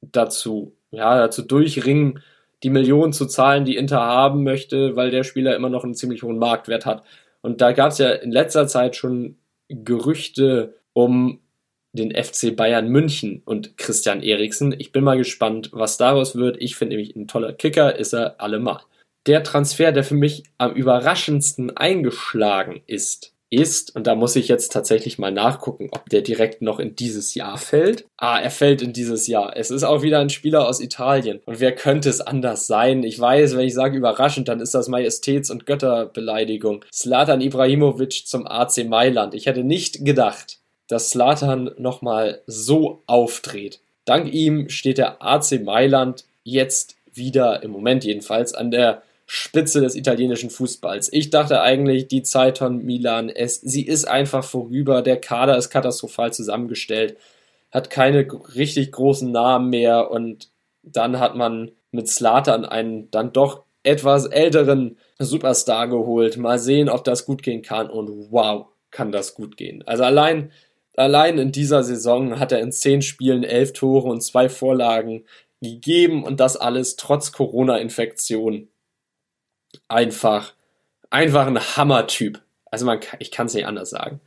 [0.00, 2.22] dazu, ja, dazu durchringen,
[2.62, 6.22] die Millionen zu zahlen, die Inter haben möchte, weil der Spieler immer noch einen ziemlich
[6.22, 7.04] hohen Marktwert hat.
[7.42, 9.36] Und da gab es ja in letzter Zeit schon
[9.68, 11.40] Gerüchte um
[11.98, 14.74] den FC Bayern München und Christian Eriksen.
[14.78, 16.56] Ich bin mal gespannt, was daraus wird.
[16.60, 18.80] Ich finde nämlich ein toller Kicker, ist er allemal.
[19.26, 24.72] Der Transfer, der für mich am überraschendsten eingeschlagen ist, ist, und da muss ich jetzt
[24.72, 28.04] tatsächlich mal nachgucken, ob der direkt noch in dieses Jahr fällt.
[28.18, 29.56] Ah, er fällt in dieses Jahr.
[29.56, 31.40] Es ist auch wieder ein Spieler aus Italien.
[31.46, 33.02] Und wer könnte es anders sein?
[33.04, 36.84] Ich weiß, wenn ich sage überraschend, dann ist das Majestäts- und Götterbeleidigung.
[36.92, 39.34] Slatan Ibrahimovic zum AC Mailand.
[39.34, 40.58] Ich hätte nicht gedacht,
[40.88, 43.80] dass Slatan nochmal so aufdreht.
[44.04, 49.94] Dank ihm steht der AC Mailand jetzt wieder, im Moment jedenfalls, an der Spitze des
[49.94, 51.12] italienischen Fußballs.
[51.12, 55.02] Ich dachte eigentlich, die Zeit von Milan, es, sie ist einfach vorüber.
[55.02, 57.18] Der Kader ist katastrophal zusammengestellt,
[57.70, 60.48] hat keine richtig großen Namen mehr und
[60.82, 66.38] dann hat man mit Slatan einen dann doch etwas älteren Superstar geholt.
[66.38, 69.82] Mal sehen, ob das gut gehen kann und wow, kann das gut gehen.
[69.86, 70.52] Also allein,
[70.98, 75.24] allein in dieser Saison hat er in zehn Spielen elf Tore und zwei Vorlagen
[75.60, 78.68] gegeben und das alles trotz Corona-Infektion
[79.88, 80.54] einfach,
[81.10, 82.42] einfach ein Hammertyp.
[82.70, 84.20] Also man, ich kann es nicht anders sagen.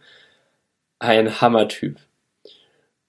[1.00, 1.98] Ein Hammertyp.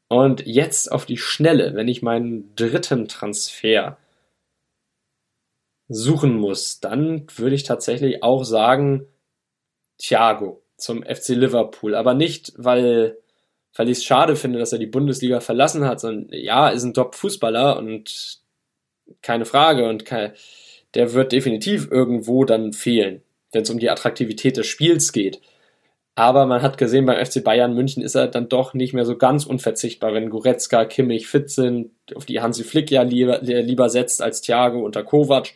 [0.08, 3.96] Und jetzt auf die Schnelle, wenn ich meinen dritten Transfer
[5.88, 9.06] suchen muss, dann würde ich tatsächlich auch sagen,
[9.98, 11.94] Thiago zum FC Liverpool.
[11.94, 13.16] Aber nicht, weil,
[13.74, 16.94] weil ich es schade finde, dass er die Bundesliga verlassen hat, sondern ja, ist ein
[16.94, 18.40] Top-Fußballer und
[19.22, 20.32] keine Frage und kein,
[20.94, 25.40] der wird definitiv irgendwo dann fehlen, wenn es um die Attraktivität des Spiels geht.
[26.14, 29.16] Aber man hat gesehen, beim FC Bayern München ist er dann doch nicht mehr so
[29.16, 34.20] ganz unverzichtbar, wenn Goretzka, Kimmich fit sind, auf die Hansi Flick ja lieber, lieber setzt
[34.20, 35.54] als Thiago unter Kovac.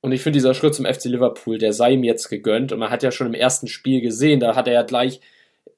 [0.00, 2.72] Und ich finde dieser Schritt zum FC Liverpool, der sei ihm jetzt gegönnt.
[2.72, 5.20] Und man hat ja schon im ersten Spiel gesehen, da hat er ja gleich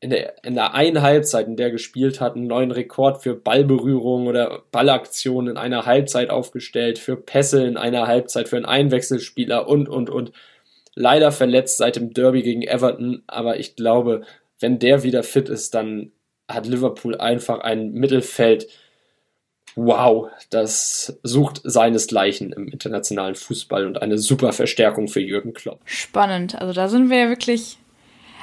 [0.05, 3.35] in der, in der einen Halbzeit, in der er gespielt hat, einen neuen Rekord für
[3.35, 9.67] Ballberührung oder Ballaktionen in einer Halbzeit aufgestellt, für Pässe in einer Halbzeit, für einen Einwechselspieler
[9.67, 10.33] und, und, und.
[10.95, 14.27] Leider verletzt seit dem Derby gegen Everton, aber ich glaube,
[14.61, 16.13] wenn der wieder fit ist, dann
[16.49, 18.69] hat Liverpool einfach ein Mittelfeld.
[19.75, 25.81] Wow, das sucht seinesgleichen im internationalen Fußball und eine super Verstärkung für Jürgen Klopp.
[25.87, 26.61] Spannend.
[26.61, 27.79] Also da sind wir ja wirklich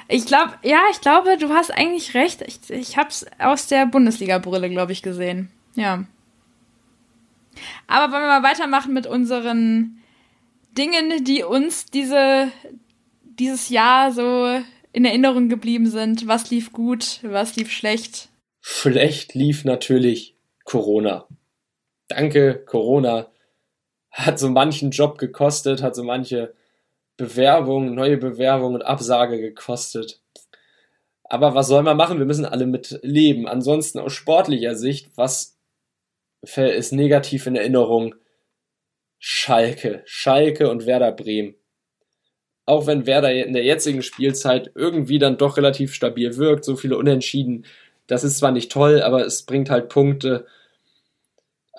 [0.07, 2.41] ich glaube, ja, ich glaube, du hast eigentlich recht.
[2.41, 5.51] Ich, ich habe es aus der Bundesliga-Brille, glaube ich, gesehen.
[5.75, 6.05] Ja.
[7.87, 10.01] Aber wollen wir mal weitermachen mit unseren
[10.77, 12.51] Dingen, die uns diese,
[13.23, 14.61] dieses Jahr so
[14.93, 16.27] in Erinnerung geblieben sind?
[16.27, 18.29] Was lief gut, was lief schlecht?
[18.61, 21.27] Schlecht lief natürlich Corona.
[22.07, 23.27] Danke, Corona.
[24.11, 26.53] Hat so manchen Job gekostet, hat so manche
[27.17, 30.21] Bewerbung, neue Bewerbung und Absage gekostet.
[31.23, 32.19] Aber was soll man machen?
[32.19, 33.47] Wir müssen alle mit leben.
[33.47, 35.57] Ansonsten aus sportlicher Sicht, was
[36.41, 38.15] ist negativ in Erinnerung?
[39.17, 40.01] Schalke.
[40.05, 41.55] Schalke und Werder Bremen.
[42.65, 46.97] Auch wenn Werder in der jetzigen Spielzeit irgendwie dann doch relativ stabil wirkt, so viele
[46.97, 47.65] Unentschieden,
[48.07, 50.47] das ist zwar nicht toll, aber es bringt halt Punkte.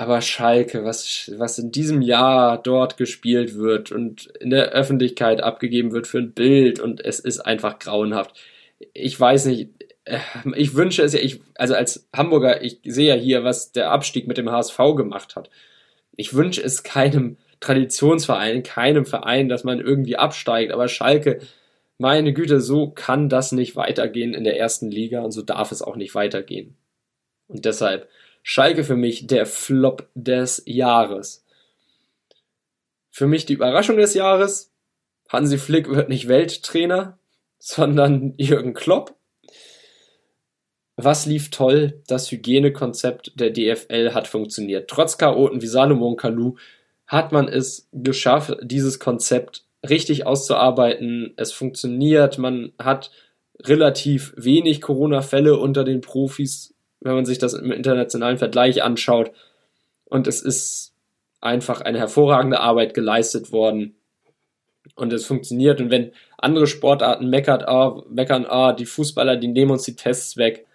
[0.03, 5.93] Aber Schalke, was, was in diesem Jahr dort gespielt wird und in der Öffentlichkeit abgegeben
[5.93, 8.35] wird für ein Bild und es ist einfach grauenhaft.
[8.95, 9.71] Ich weiß nicht,
[10.05, 10.19] äh,
[10.57, 14.27] ich wünsche es ja, ich, also als Hamburger, ich sehe ja hier, was der Abstieg
[14.27, 15.51] mit dem HSV gemacht hat.
[16.17, 21.39] Ich wünsche es keinem Traditionsverein, keinem Verein, dass man irgendwie absteigt, aber Schalke,
[21.99, 25.81] meine Güte, so kann das nicht weitergehen in der ersten Liga und so darf es
[25.81, 26.77] auch nicht weitergehen.
[27.47, 28.09] Und deshalb,
[28.43, 31.45] Schalke für mich der Flop des Jahres.
[33.11, 34.73] Für mich die Überraschung des Jahres.
[35.29, 37.19] Hansi Flick wird nicht Welttrainer,
[37.59, 39.15] sondern Jürgen Klopp.
[40.97, 42.03] Was lief toll?
[42.07, 44.91] Das Hygienekonzept der DFL hat funktioniert.
[44.91, 46.57] Trotz Chaoten wie Salomon Kalou
[47.07, 51.33] hat man es geschafft, dieses Konzept richtig auszuarbeiten.
[51.37, 52.39] Es funktioniert.
[52.39, 53.11] Man hat
[53.61, 59.33] relativ wenig Corona-Fälle unter den Profis wenn man sich das im internationalen Vergleich anschaut.
[60.05, 60.95] Und es ist
[61.41, 63.97] einfach eine hervorragende Arbeit geleistet worden.
[64.95, 65.81] Und es funktioniert.
[65.81, 70.37] Und wenn andere Sportarten meckert, ah, meckern, ah, die Fußballer, die nehmen uns die Tests
[70.37, 70.67] weg,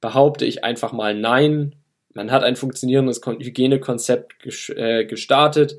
[0.00, 1.74] behaupte ich einfach mal nein.
[2.12, 5.78] Man hat ein funktionierendes Hygienekonzept äh, gestartet.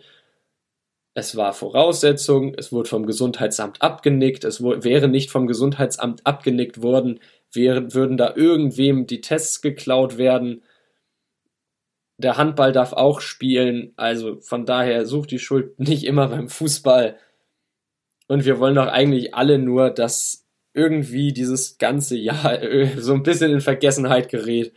[1.18, 7.22] Es war Voraussetzung, es wurde vom Gesundheitsamt abgenickt, es wäre nicht vom Gesundheitsamt abgenickt worden,
[7.53, 10.61] wären, würden da irgendwem die Tests geklaut werden.
[12.18, 17.18] Der Handball darf auch spielen, also von daher sucht die Schuld nicht immer beim Fußball.
[18.28, 22.59] Und wir wollen doch eigentlich alle nur, dass irgendwie dieses ganze Jahr
[22.97, 24.74] so ein bisschen in Vergessenheit gerät.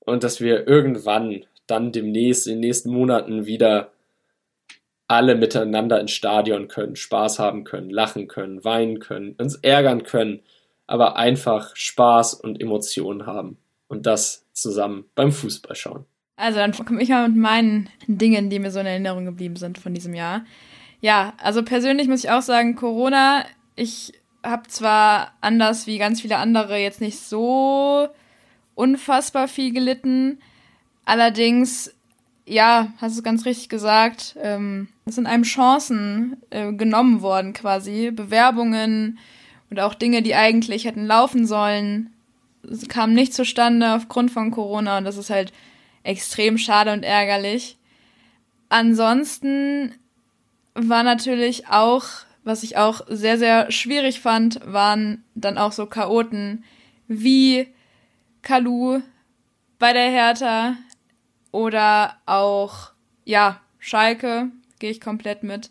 [0.00, 3.91] Und dass wir irgendwann dann demnächst, in den nächsten Monaten wieder
[5.12, 10.40] alle miteinander ins Stadion können, Spaß haben können, lachen können, weinen können, uns ärgern können,
[10.86, 13.58] aber einfach Spaß und Emotionen haben.
[13.88, 16.06] Und das zusammen beim Fußball schauen.
[16.36, 19.76] Also dann komme ich mal mit meinen Dingen, die mir so in Erinnerung geblieben sind
[19.76, 20.46] von diesem Jahr.
[21.02, 23.44] Ja, also persönlich muss ich auch sagen, Corona,
[23.76, 28.08] ich habe zwar anders wie ganz viele andere jetzt nicht so
[28.74, 30.38] unfassbar viel gelitten,
[31.04, 31.94] allerdings,
[32.46, 38.10] ja, hast du ganz richtig gesagt, ähm, es sind einem Chancen äh, genommen worden quasi,
[38.10, 39.18] Bewerbungen
[39.70, 42.10] und auch Dinge, die eigentlich hätten laufen sollen,
[42.88, 45.52] kamen nicht zustande aufgrund von Corona und das ist halt
[46.04, 47.76] extrem schade und ärgerlich.
[48.68, 49.94] Ansonsten
[50.74, 52.04] war natürlich auch,
[52.44, 56.64] was ich auch sehr, sehr schwierig fand, waren dann auch so Chaoten
[57.08, 57.68] wie
[58.42, 59.00] Kalu
[59.78, 60.76] bei der Hertha
[61.50, 62.92] oder auch,
[63.24, 64.50] ja, Schalke,
[64.82, 65.70] gehe ich komplett mit.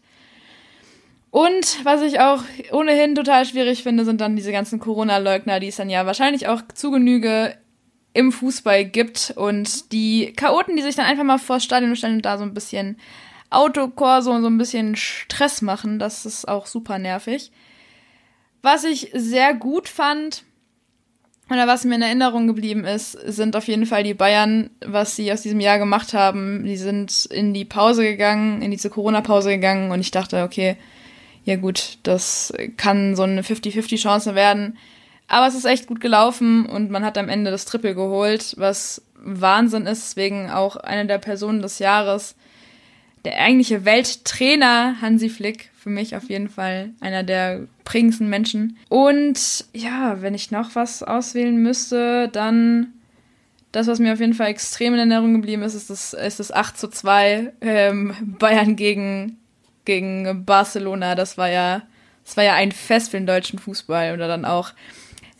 [1.30, 5.76] Und was ich auch ohnehin total schwierig finde, sind dann diese ganzen Corona-Leugner, die es
[5.76, 7.56] dann ja wahrscheinlich auch zu Genüge
[8.14, 12.26] im Fußball gibt und die Chaoten, die sich dann einfach mal vors Stadion stellen und
[12.26, 12.98] da so ein bisschen
[13.50, 17.52] Autokorso und so ein bisschen Stress machen, das ist auch super nervig.
[18.62, 20.44] Was ich sehr gut fand
[21.52, 25.32] oder was mir in Erinnerung geblieben ist, sind auf jeden Fall die Bayern, was sie
[25.32, 26.64] aus diesem Jahr gemacht haben.
[26.64, 30.78] Die sind in die Pause gegangen, in diese Corona-Pause gegangen und ich dachte, okay,
[31.44, 34.78] ja gut, das kann so eine 50-50-Chance werden.
[35.28, 39.02] Aber es ist echt gut gelaufen und man hat am Ende das Triple geholt, was
[39.16, 42.36] Wahnsinn ist, deswegen auch eine der Personen des Jahres.
[43.24, 48.78] Der eigentliche Welttrainer Hansi Flick, für mich auf jeden Fall einer der prägendsten Menschen.
[48.88, 52.94] Und ja, wenn ich noch was auswählen müsste, dann
[53.72, 56.52] das, was mir auf jeden Fall extrem in Erinnerung geblieben ist, ist das, ist das
[56.52, 59.40] 8 zu 2 ähm, Bayern gegen,
[59.86, 61.16] gegen Barcelona.
[61.16, 61.82] Das war ja,
[62.26, 64.74] das war ja ein Fest für den deutschen Fußball oder dann auch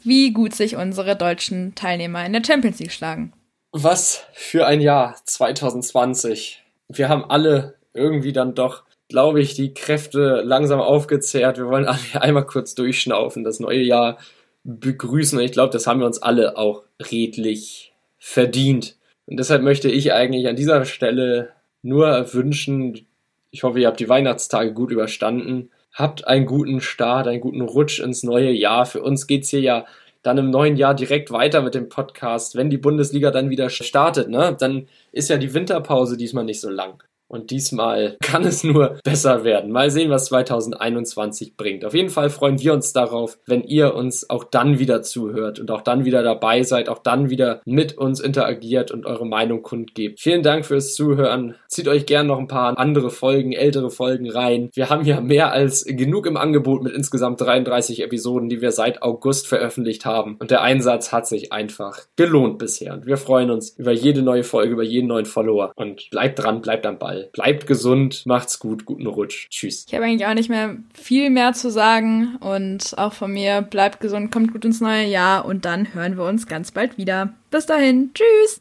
[0.04, 3.32] wie gut sich unsere deutschen Teilnehmer in der Champions League schlagen.
[3.74, 6.64] Was für ein Jahr 2020.
[6.90, 11.58] Wir haben alle irgendwie dann doch, glaube ich, die Kräfte langsam aufgezehrt.
[11.58, 14.18] Wir wollen alle einmal kurz durchschnaufen, das neue Jahr
[14.64, 15.38] begrüßen.
[15.38, 18.98] Und ich glaube, das haben wir uns alle auch redlich verdient.
[19.28, 21.50] Und deshalb möchte ich eigentlich an dieser Stelle
[21.84, 23.08] nur wünschen,
[23.52, 28.00] ich hoffe, ihr habt die Weihnachtstage gut überstanden Habt einen guten Start, einen guten Rutsch
[28.00, 28.86] ins neue Jahr.
[28.86, 29.86] Für uns geht's hier ja
[30.24, 32.56] dann im neuen Jahr direkt weiter mit dem Podcast.
[32.56, 36.70] Wenn die Bundesliga dann wieder startet, ne, dann ist ja die Winterpause diesmal nicht so
[36.70, 37.04] lang.
[37.32, 39.72] Und diesmal kann es nur besser werden.
[39.72, 41.86] Mal sehen, was 2021 bringt.
[41.86, 45.72] Auf jeden Fall freuen wir uns darauf, wenn ihr uns auch dann wieder zuhört und
[45.72, 50.20] auch dann wieder dabei seid, auch dann wieder mit uns interagiert und eure Meinung kundgebt.
[50.20, 51.56] Vielen Dank fürs Zuhören.
[51.70, 54.70] Zieht euch gern noch ein paar andere Folgen, ältere Folgen rein.
[54.74, 59.02] Wir haben ja mehr als genug im Angebot mit insgesamt 33 Episoden, die wir seit
[59.02, 60.36] August veröffentlicht haben.
[60.40, 62.94] Und der Einsatz hat sich einfach gelohnt bisher.
[62.94, 65.72] Und wir freuen uns über jede neue Folge, über jeden neuen Follower.
[65.76, 67.21] Und bleibt dran, bleibt am Ball.
[67.32, 69.48] Bleibt gesund, macht's gut, guten Rutsch.
[69.50, 69.86] Tschüss.
[69.88, 74.00] Ich habe eigentlich auch nicht mehr viel mehr zu sagen und auch von mir bleibt
[74.00, 77.34] gesund, kommt gut ins neue Jahr und dann hören wir uns ganz bald wieder.
[77.50, 78.60] Bis dahin, tschüss.